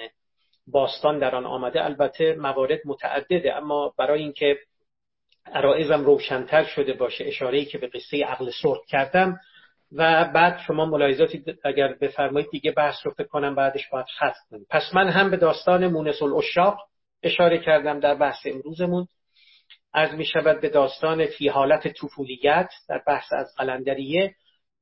[0.68, 1.86] باستان در آن آمده.
[1.86, 4.58] البته موارد متعدده اما برای اینکه
[5.54, 9.40] عرائزم روشنتر شده باشه اشاره‌ای که به قصه عقل سرخ کردم
[9.98, 14.66] و بعد شما ملاحظاتی اگر بفرمایید دیگه بحث رو فکر کنم بعدش باید خط کنیم.
[14.70, 16.78] پس من هم به داستان مونس الاشاق
[17.24, 19.08] اشاره کردم در بحث امروزمون.
[19.94, 24.36] از می شود به داستان فی حالت طفولیت در بحث از قلندریه.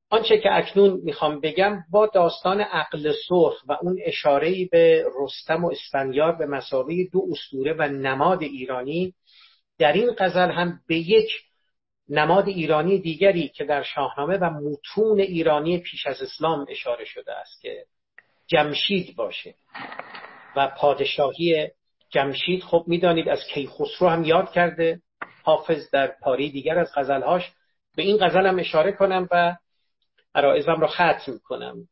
[0.09, 5.71] آنچه که اکنون می‌خوام بگم با داستان عقل سرخ و اون اشارهی به رستم و
[5.71, 9.13] اسفندیار به مسابقه دو اسطوره و نماد ایرانی
[9.79, 11.29] در این غزل هم به یک
[12.09, 17.61] نماد ایرانی دیگری که در شاهنامه و متون ایرانی پیش از اسلام اشاره شده است
[17.61, 17.85] که
[18.47, 19.55] جمشید باشه
[20.55, 21.67] و پادشاهی
[22.09, 25.01] جمشید خب می‌دانید از کیخسرو هم یاد کرده
[25.43, 27.51] حافظ در پاره‌ای دیگر از غزلهاش.
[27.95, 29.55] به این غزل هم اشاره کنم و
[30.35, 31.87] عرایضم را ختم کنم.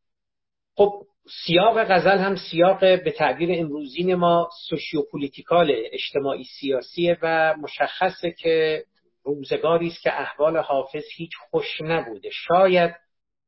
[0.76, 1.04] خب
[1.46, 8.84] سیاق غزل هم سیاق به تعبیر امروزین ما sociopolitical اجتماعی سیاسیه و مشخصه که
[9.24, 12.30] روزگاری است که احوال حافظ هیچ خوش نبوده.
[12.30, 12.96] شاید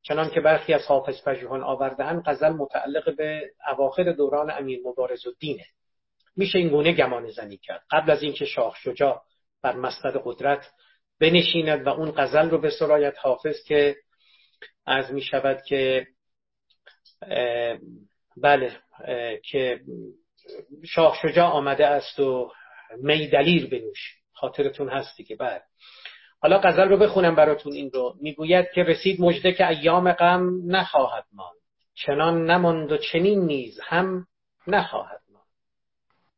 [0.01, 5.65] چنان که برخی از حافظ پژوهان آوردهاند غزل متعلق به اواخر دوران امیر مبارز الدینه
[6.36, 7.84] میشه این گونه گمان زنی کرد.
[7.91, 9.21] قبل از اینکه شاه شجاع
[9.61, 10.71] بر مسند قدرت
[11.19, 13.95] بنشیند و اون غزل رو به سرایت حافظ که
[14.86, 16.07] از می شود که
[18.38, 18.71] بله
[19.43, 19.82] که
[20.86, 22.51] شاه شجاع آمده است و
[22.97, 25.64] می دلیر بنوش خاطرتون هستی که بعد
[26.41, 28.16] حالا غزل رو بخونم براتون این رو.
[28.22, 31.62] می‌گوید که رسید مجده که ایام غم نخواهد ماند.
[31.94, 34.28] چنان نماند و چنین نیز هم
[34.68, 35.48] نخواهد ماند.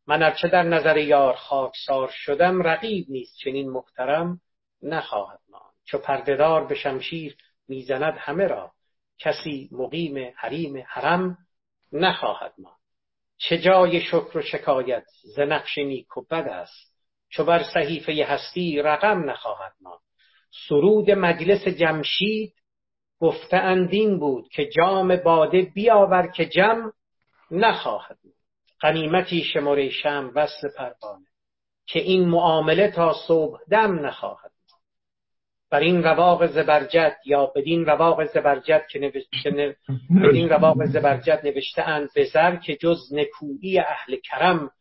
[0.07, 4.41] من ارچه در نظر یار خاکسار شدم رقیب نیست چنین محترم
[4.83, 5.73] نخواهد ماند.
[5.85, 7.37] چو پردهدار به شمشیر
[7.67, 8.71] می‌زند همه را
[9.19, 11.37] کسی مقیم حریم حرم
[11.91, 12.77] نخواهد ماند.
[13.37, 16.94] چه جای شکر و شکایت ز نقش نیک و بد است.
[17.35, 19.99] چو بر صحیفه هستی رقم نخواهد ماند.
[20.69, 22.53] سرود مجلس جمشید
[23.19, 26.91] گفته اندین بود که جام باده بیاور که جم
[27.51, 28.35] نخواهد ماند.
[28.79, 31.25] قنیمتی شماره شم وصل پروانه
[31.87, 34.51] که این معامله تا صبح دم نخواهد
[35.71, 39.75] بر این رواق زبرجد یا بدین رواق زبرجد که نوشته
[40.23, 44.71] بدین رواق زبرجد نوشته اند به زر که جز نکویی اهل کرم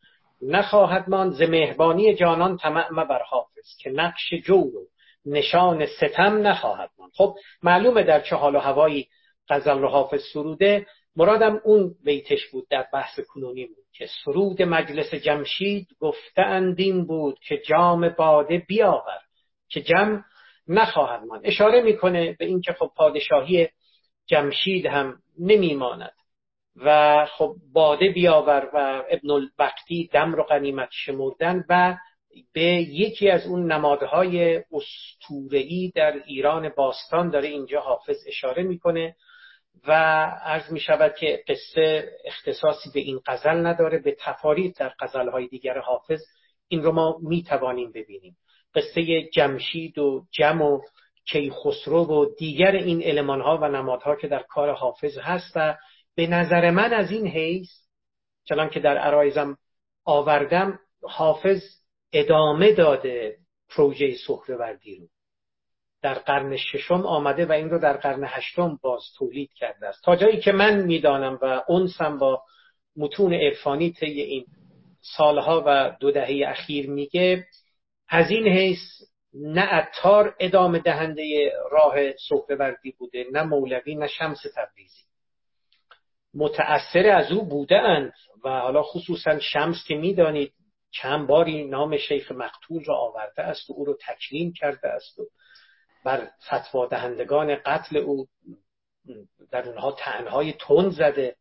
[0.42, 4.86] نخواهد ماند ز مهربانی جانان طمع بر حافظ که نقش جور و
[5.26, 7.12] نشان ستم نخواهد ماند.
[7.14, 9.08] خب معلومه در چه حال و هوایی
[9.48, 10.86] غزل رو حافظ سروده.
[11.16, 17.38] مرادم اون بیتش بود در بحث کنونی بود که سرود مجلس جمشید گفته اندین بود
[17.38, 19.20] که جام باده بیاور
[19.68, 20.24] که جم
[20.68, 21.40] نخواهد ماند.
[21.44, 23.68] اشاره می‌کنه به اینکه خب پادشاهی
[24.26, 26.12] جمشید هم نمیماند.
[26.76, 31.96] و خب باده بیاور و ابن الوقتی دم رو غنیمت شمردن و
[32.52, 39.16] به یکی از اون نمادهای استورهی در ایران باستان داره اینجا حافظ اشاره می‌کنه
[39.88, 39.92] و
[40.44, 45.78] عرض می شود که قصه اختصاصی به این قزل نداره به تفارید در قزلهای دیگر
[45.78, 46.20] حافظ
[46.68, 48.36] این رو ما می توانیم ببینیم.
[48.74, 50.80] قصه جمشید و جم و
[51.26, 55.76] کیخسرو و دیگر این علمان ها و نمادها که در کار حافظ هست و
[56.14, 57.70] به نظر من از این حیث
[58.44, 59.58] چنان که در عرایزم
[60.04, 61.62] آوردم حافظ
[62.12, 63.38] ادامه داده
[63.68, 65.08] پروژه سهروردی رو.
[66.02, 70.04] در قرن ششم آمده و این رو در قرن هشتم باز تولید کرده است.
[70.04, 72.42] تا جایی که من می‌دانم و اونسم با
[72.96, 74.46] متون عرفانی طی این
[75.00, 77.46] سالها و دو دهه اخیر میگه
[78.08, 78.80] از این حیث
[79.34, 85.04] نه اتار ادامه دهنده راه سهروردی بوده نه مولوی نه شمس تبریزی.
[86.34, 88.12] متأثر از او بوده اند
[88.44, 90.52] و حالا خصوصا شمس که می‌دانید
[90.90, 95.22] چند باری نام شیخ مقتول را آورده است و او رو تکریم کرده است و
[96.04, 98.26] بر فتوا دهندگان قتل او
[99.50, 101.36] در اونها تنهای تند زده.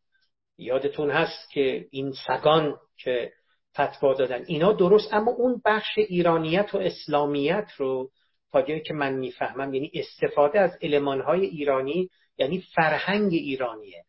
[0.58, 3.32] یادتون هست که این سگان که
[3.80, 8.10] فتوا دادن اینا درست اما اون بخش ایرانیت و اسلامیت رو
[8.52, 14.03] تا جایی که من می‌فهمم یعنی استفاده از المانهای ایرانی یعنی فرهنگ ایرانیه.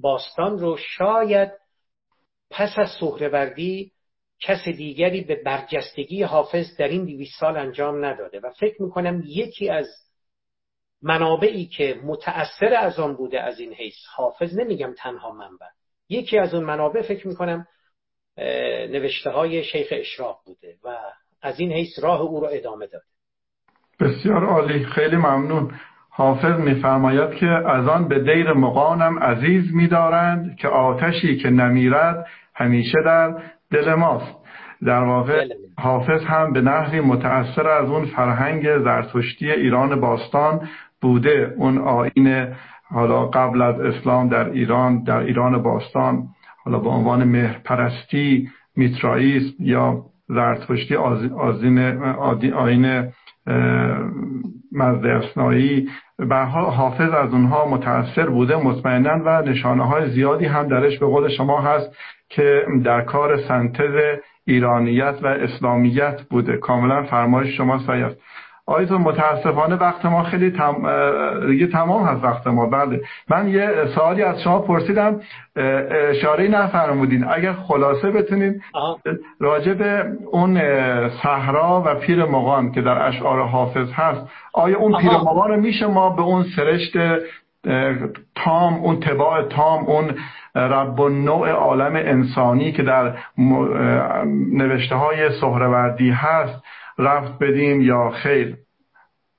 [0.00, 1.50] باستان رو شاید
[2.50, 3.92] پس از سهروردی
[4.40, 9.68] کس دیگری به برجستگی حافظ در این دویست سال انجام نداده و فکر می‌کنم یکی
[9.68, 9.88] از
[11.02, 15.66] منابعی که متأثر از آن بوده از این حیث حافظ نمیگم تنها منبع
[16.08, 17.66] یکی از اون منابع فکر می‌کنم
[18.88, 20.98] نوشته های شیخ اشراق بوده و
[21.42, 23.04] از این حیث راه او را ادامه داده.
[24.00, 24.84] بسیار عالی.
[24.84, 25.80] خیلی ممنون.
[26.20, 32.98] حافظ میفرماید که از آن به دیر مقانم عزیز میدارند که آتشی که نمیرد همیشه
[33.04, 33.34] در
[33.70, 34.34] دل ماست.
[34.86, 35.48] در واقع
[35.78, 40.68] حافظ هم به نحوی متأثر از اون فرهنگ زرتشتی ایران باستان
[41.00, 41.54] بوده.
[41.56, 42.46] اون آین
[42.90, 46.22] حالا قبل از اسلام در ایران در ایران باستان
[46.64, 51.78] حالا به عنوان مهرپرستی میترائیسم یا زرتشتی آزین
[52.52, 53.12] آین
[54.72, 55.06] مزد
[56.20, 61.28] اصنایی حافظ از اونها متاثر بوده مطمئنا و نشانه های زیادی هم درش به قول
[61.28, 61.96] شما هست
[62.28, 66.56] که در کار سنتز ایرانیت و اسلامیت بوده.
[66.56, 68.16] کاملا فرمایش شما صحیح است.
[68.70, 70.74] آیتون متاسفانه وقت ما خیلی تم...
[71.46, 72.66] دیگه تمام هست وقت ما.
[72.66, 73.00] بله.
[73.28, 75.20] من یه سوالی از شما پرسیدم.
[76.10, 77.24] اشاره نفرمودین.
[77.24, 78.62] اگر خلاصه بتونین
[79.40, 80.60] راجع به اون
[81.08, 84.20] صحرا و پیر مغان که در اشعار حافظ هست
[84.52, 86.96] آیا اون پیر مغان رو میشه ما به اون سرشت
[88.34, 90.14] تام اون تباع تام اون
[90.54, 93.14] رب و نوع عالم انسانی که در
[94.52, 96.62] نوشته های سهروردی هست
[97.00, 98.56] رفت بدیم یا خیر.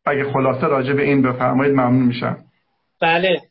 [0.05, 2.37] اگه خلاصه راجع به این بفرمایید ممنون میشم.
[3.01, 3.41] بله.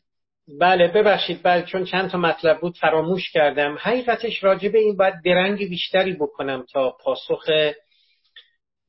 [0.59, 3.77] بله ببخشید بله چون چند تا مطلب بود فراموش کردم.
[3.79, 7.45] حقیقتش راجع به این باید درنگ بیشتری بکنم تا پاسخ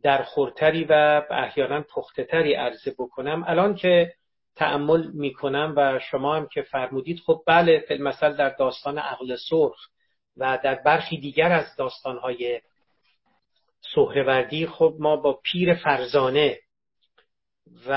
[0.03, 3.45] در خورتری و احیانا پخته تری عرضه بکنم.
[3.47, 4.13] الان که
[4.57, 9.89] تعمل می‌کنم و شما هم که فرمودید خب بله مثل در داستان عقل سرخ
[10.37, 12.61] و در برخی دیگر از داستانهای
[13.95, 16.59] سهروردی خب ما با پیر فرزانه
[17.87, 17.95] و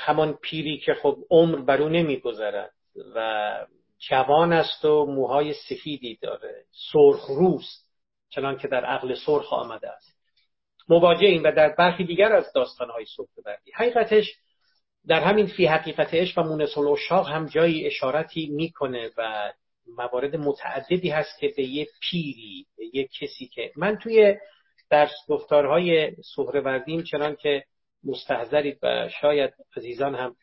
[0.00, 2.72] همان پیری که خب عمر بر او نمیگذرد
[3.14, 3.66] و
[3.98, 7.86] جوان است و موهای سفیدی داره سرخ روست
[8.30, 10.16] چنان که در عقل سرخ آمده است.
[10.88, 14.32] مواجه این و در برخی دیگر از داستانهای سهروردی حقیقتش
[15.06, 19.52] در همین فی حقیقت عشق و مونس الاشاق هم جایی اشارتی می‌کنه و
[19.96, 24.36] موارد متعددی هست که به یه پیری به یه کسی که من توی
[24.90, 27.64] در گفتارهای سهروردیم چنان که
[28.04, 30.36] مستحضرید و شاید عزیزان هم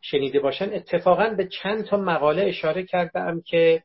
[0.00, 3.82] شنیده باشن اتفاقا به چند تا مقاله اشاره کردم که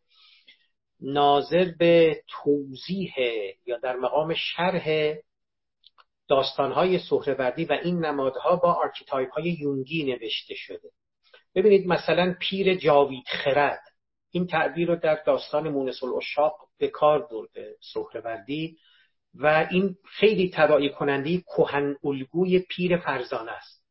[1.02, 3.14] ناظر به توضیح
[3.66, 5.16] یا در مقام شرح
[6.28, 10.90] داستانهای سهروردی و این نمادها با archetype های یونگی نوشته شده.
[11.56, 13.82] ببینید مثلا پیر جاوید خرد.
[14.32, 18.78] این تعبیر رو در داستان مونس العشاق به کار برده سهروردی.
[19.40, 23.84] و این خیلی تداعی کننده کهن الگوی پیر فرزانه است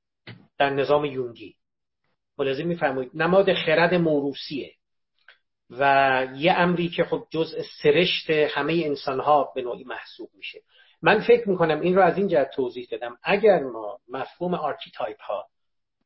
[0.59, 1.55] در نظام یونگی.
[2.39, 4.75] ملاحظه میفرمایید نماد خرد موروثیه
[5.71, 10.61] و یه امری که خب جزء سرشت همه انسانها به نوعی محسوب میشه.
[11.03, 13.19] من فکر می‌کنم این رو از این جهت توضیح دادم.
[13.23, 15.49] اگر ما مفهوم archetype ها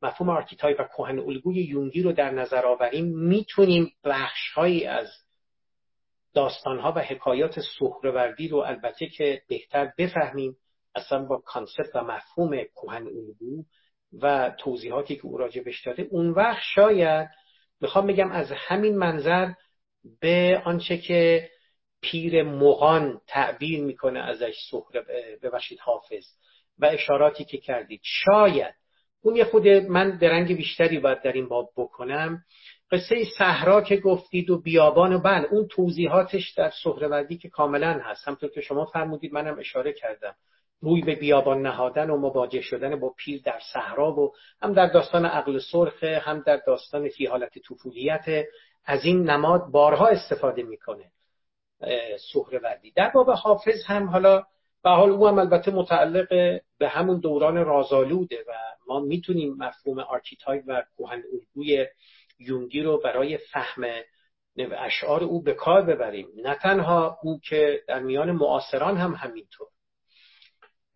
[0.02, 5.08] مفهوم archetype و کهن الگوی یونگی رو در نظر آوریم می‌تونیم بخش هایی از
[6.34, 10.56] داستان ها و حکایات سهروردی رو البته که بهتر بفهمیم
[10.94, 13.64] اصلا با کانسپت و مفهوم کهن الگو
[14.22, 16.02] و توضیحاتی که او راجبش داده.
[16.10, 17.28] اون وقت شاید
[17.80, 19.52] می‌خوام بگم از همین منظر
[20.20, 21.50] به آنچه که
[22.00, 25.04] پیر مغان تعبیر می‌کنه ازش سهر
[25.42, 26.24] ببخشید حافظ
[26.78, 28.00] و اشاراتی که کردید.
[28.04, 28.74] شاید
[29.22, 32.44] اون یه خود من درنگ بیشتری باید در این باب بکنم.
[32.90, 38.28] قصه صحرا که گفتید و بیابان و بل اون توضیحاتش در سهروردی که کاملا هست.
[38.28, 40.34] همطور که شما فرمودید منم اشاره کردم.
[40.80, 44.32] روی به بیابان نهادن و مواجه شدن با پیر در صحرا و
[44.62, 48.46] هم در داستان عقل سرخه هم در داستان فی حالت طفولیت
[48.84, 51.04] از این نماد بارها استفاده می‌کنه
[52.32, 52.90] سهروردی.
[52.90, 54.44] در باب حافظ هم حالا
[54.82, 56.28] به حال او هم البته متعلق
[56.78, 58.52] به همون دوران رازالوده و
[58.86, 61.86] ما می‌تونیم مفهوم archetype و کهن الگوی
[62.38, 63.84] یونگی رو برای فهم
[64.58, 66.28] اشعار او به کار ببریم.
[66.36, 69.68] نه تنها او که در میان معاصران هم همینطور.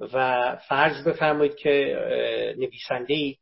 [0.01, 1.97] و فرض بفرمایید که
[2.59, 3.35] نویسنده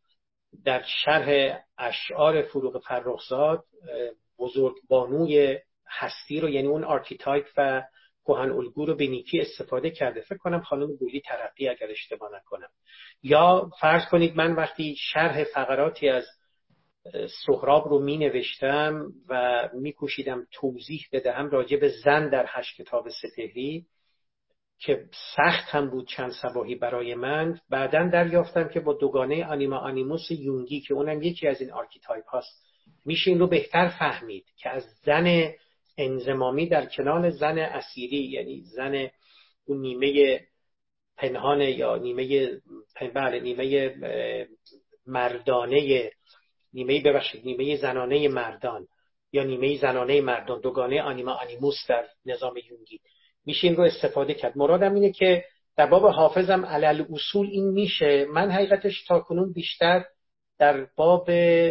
[0.65, 3.65] در شرح اشعار فروغ فرخزاد
[4.39, 7.83] بزرگ بانوی هستی رو یعنی اون archetype و
[8.25, 10.21] کهن الگو رو به نیکی استفاده کرده.
[10.21, 12.69] فکر کنم خانم گلی ترقی اگر اشتباه نکنم.
[13.23, 16.27] یا فرض کنید من وقتی شرح فقراتی از
[17.47, 23.09] سهراب رو می نوشتم و می کوشیدم توضیح بدهم راجع به زن در هشت کتاب
[23.09, 23.87] سپهری
[24.79, 25.05] که
[25.37, 27.61] سخت هم بود چند صباحی برای من.
[27.71, 32.67] بعدا دریافتم که با دوگانه آنیما آنیموس یونگی که اونم یکی از این archetype هاست
[33.05, 35.53] میشه این رو بهتر فهمید که از زن
[35.99, 39.09] انضمامی در کنار زن اثیری یعنی زن
[39.65, 40.41] اون نیمه
[41.17, 42.51] پنهان یا نیمه
[43.15, 43.95] بله نیمه
[45.07, 46.11] مردانه
[46.73, 48.87] نیمه ببخشید نیمه زنانه مردان
[49.33, 53.01] یا نیمه زنانه مردان دوگانه آنیما آنیموس در نظام یونگی.
[53.47, 54.57] میشه این رو استفاده کرد.
[54.57, 55.45] مرادم اینه که
[55.77, 58.25] در باب حافظم علی الاصول این میشه.
[58.25, 60.05] من حقیقتش تا کنون بیشتر
[60.59, 61.31] در باب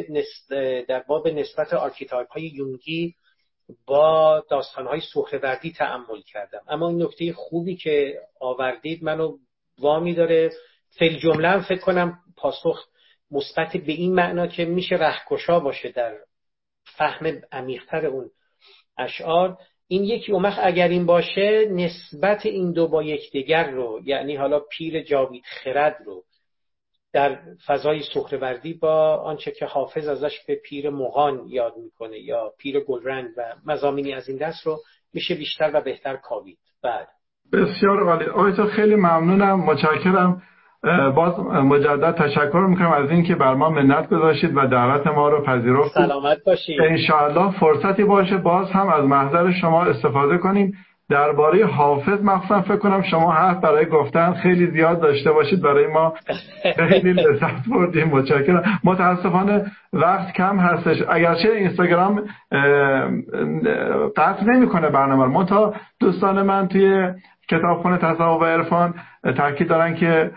[0.09, 3.15] نسبت, در باب نسبت archetype های یونگی
[3.85, 6.61] با داستان های سخروردی تعمل کردم.
[6.67, 9.37] اما این نکته خوبی که آوردید منو
[9.79, 10.51] وامی داره.
[10.89, 12.87] فیل جمله فکر کنم پاسخ
[13.31, 16.17] مثبت به این معنا که میشه رهکشا باشه در
[16.97, 18.29] فهم عمیقتر اون
[18.97, 19.57] اشعار.
[19.87, 25.03] این یکی اومخ اگر این باشه نسبت این دو با یکدیگر رو یعنی حالا پیر
[25.03, 26.23] جاوید خرد رو
[27.13, 32.79] در فضای سخروردی با آنچه که حافظ ازش به پیر مغان یاد می‌کنه یا پیر
[32.79, 34.77] گلرنگ و مزامینی از این دست رو
[35.13, 36.57] میشه بیشتر و بهتر کاوید.
[36.83, 37.07] بعد.
[37.53, 38.25] بسیار عالی.
[38.25, 39.59] آیتا خیلی ممنونم.
[39.59, 40.41] متشکرم.
[41.15, 46.05] باز مجدد تشکر می‌کنم از اینکه بر ما منت گذاشتید و دعوت ما رو پذیرفتید
[46.05, 46.81] سلامت باشید.
[46.81, 50.73] انشاءالله فرصتی باشه باز هم از محضر شما استفاده کنیم.
[51.09, 55.61] درباره حافظ مخصوصا فکر کنم شما حرف برای گفتن خیلی زیاد داشته باشید.
[55.61, 56.13] برای ما
[56.75, 58.07] خیلی لذت بردیم.
[58.07, 58.63] متشکرم.
[58.83, 61.03] متاسفانه وقت کم هستش.
[61.09, 62.23] اگرچه اینستاگرام
[64.17, 65.43] قطع نمی‌کنه برنامه رو.
[65.43, 67.07] تا دوستان من توی
[67.49, 68.93] کتابخونه تصوف و عرفان
[69.37, 70.31] تاکید دارن که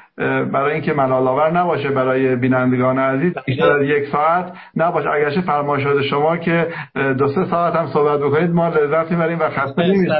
[0.52, 3.42] برای اینکه ملال آور نباشه برای بینندگان عزیز بله.
[3.46, 5.10] بیشتر از یک ساعت نباشه.
[5.10, 6.66] اگرچه فرمایشات شما که
[7.18, 10.14] دو سه ساعت هم صحبت بکنید ما لذت می‌بریم و خسته نمیشیم.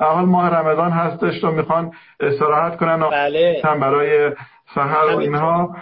[0.00, 1.90] اول ماه رمضان هستش تو می‌خوان
[2.20, 3.60] استراحت کنن و بله.
[3.64, 4.30] هم برای
[4.74, 5.76] سحر و اینها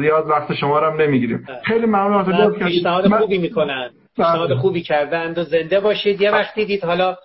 [0.00, 1.44] زیاد وقت شما رو هم نمی‌گیریم.
[1.48, 1.56] بله.
[1.64, 4.58] خیلی ممنون پیشنهاد خوبی می‌کنن پیشنهاد بله.
[4.58, 6.20] خوبی کردن و زنده باشید.
[6.20, 7.16] یه وقتی دید حالا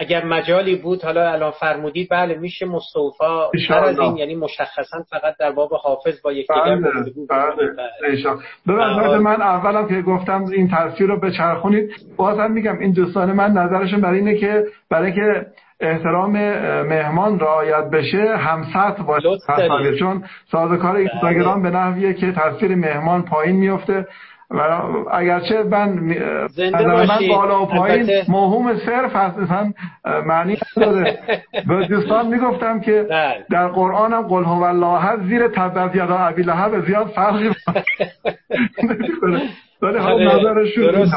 [0.00, 5.36] اگر مجالی بود حالا الان فرمودید بله میشه مصطفا هر از این یعنی مشخصا فقط
[5.40, 7.52] در باب حافظ با یکدیگر بله
[8.66, 9.18] بله, بله.
[9.18, 14.18] من اولم که گفتم این تصویر رو بچرخونید بازم میگم این دوستان من نظرشون برای
[14.18, 15.46] اینه که برای که
[15.80, 16.32] احترام
[16.82, 19.96] مهمان رعایت بشه همسط باشه.
[19.98, 21.00] چون سازوکار بله.
[21.00, 24.06] اینستاگرام به نحویه که تصویر مهمان پایین میفته.
[24.50, 24.60] و
[25.10, 25.88] اگرچه من
[27.08, 29.38] من بالا و پایین موهوم صرف هست.
[29.38, 29.72] مثلا
[30.26, 31.18] معنی نداره.
[31.68, 33.44] به دوستان می‌گفتم که بله.
[33.50, 37.48] در قرآن هم قل هو الله زیر تبت یدا ابی لهب زیاد فرقی
[39.82, 41.08] ولی حال آره، نظرشون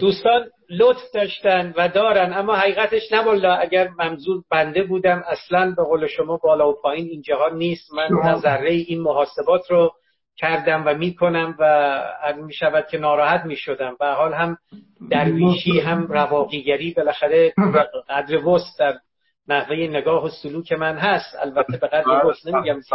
[0.00, 6.06] دوستان لطف داشتن و دارن اما حقیقتش نوالا اگر منظور بنده بودم اصلا به قول
[6.06, 7.94] شما بالا و پایین اینجاها نیست.
[7.94, 9.92] من ذره این محاسبات رو
[10.38, 14.58] کردم و می‌کنم و می شود که ناراحت می شدم و حال هم
[15.10, 17.54] درویشی هم رواقیگری بالاخره
[18.08, 18.94] قدر وست در
[19.48, 21.36] نحوه نگاه و سلوک من هست.
[21.40, 22.94] البته به قدر وست نمیگم و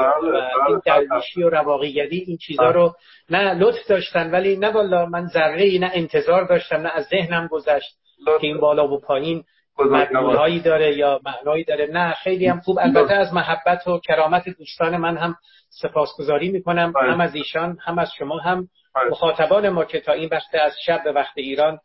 [0.67, 2.93] این درویشی و رواقیگری این چیزها رو
[3.29, 7.97] نه لطف داشتن ولی نه بالا من ذره نه انتظار داشتم نه از ذهنم گذشت
[8.25, 9.43] که این بالا و پایین
[9.79, 11.87] مدلولهایی داره یا معنایی داره.
[11.91, 12.79] نه خیلی هم خوب.
[12.79, 15.35] البته از محبت و کرامت دوستان من هم
[15.81, 16.91] سپاسگزاری می‌کنم.
[16.91, 17.11] بله.
[17.11, 18.67] هم از ایشان هم از شما هم.
[18.95, 19.09] بله.
[19.09, 21.79] مخاطبان ما که تا این وقت از شب به وقت ایران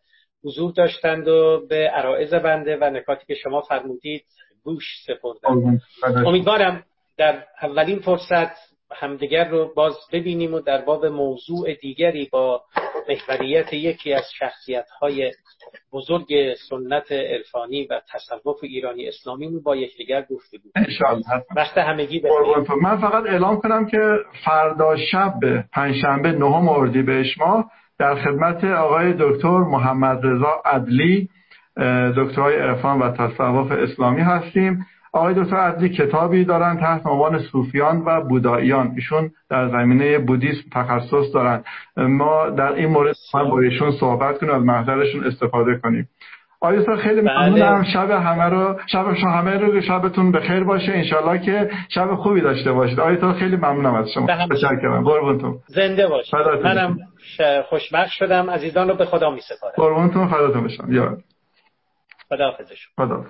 [0.44, 4.24] حضور داشتند و به عرائز بنده و نکاتی که شما فرمودید
[4.64, 5.80] گوش سپردن
[6.26, 6.84] امیدوارم
[7.18, 12.64] در اولین فرصت همدیگر رو باز ببینیم و در باب موضوع دیگری با
[13.08, 15.32] محوریت یکی از شخصیت های
[15.92, 20.70] بزرگ سنت عرفانی و تصوف ایرانی اسلامی با یکدیگر گفتگو
[21.56, 25.34] وقت همگی بخیر من فقط اعلام کنم که فردا شب
[25.72, 31.28] پنجشنبه نهم اردیبهشت ماه در خدمت آقای دکتر محمد رضا عدلی
[32.16, 34.86] دکترای عرفان و تصوف اسلامی هستیم.
[35.18, 38.92] آقای دکتر عدلی کتابی دارن تحت عنوان صوفیان و بوداییان.
[38.96, 41.64] ایشون در زمینه بودیسم تخصص دارن.
[41.96, 46.08] ما در این مورد با ایشون صحبت کنیم از محضرشون استفاده کنیم.
[46.60, 47.48] آقای خیلی بله.
[47.48, 47.84] ممنونم.
[47.84, 50.92] شب همه رو شب شما همه رو شبتون بخیر باشه.
[50.92, 53.00] انشالله که شب خوبی داشته باشید.
[53.00, 54.26] آقای خیلی ممنونم از شما.
[54.26, 55.58] تشکرم قربونتون.
[55.66, 56.98] زنده باش منم
[57.68, 58.50] خوشبخت شدم.
[58.50, 61.16] عزیزان رو به خدا می سپارم قربونتون فداتون بشم یا
[62.28, 62.52] خدا
[62.96, 63.24] خدا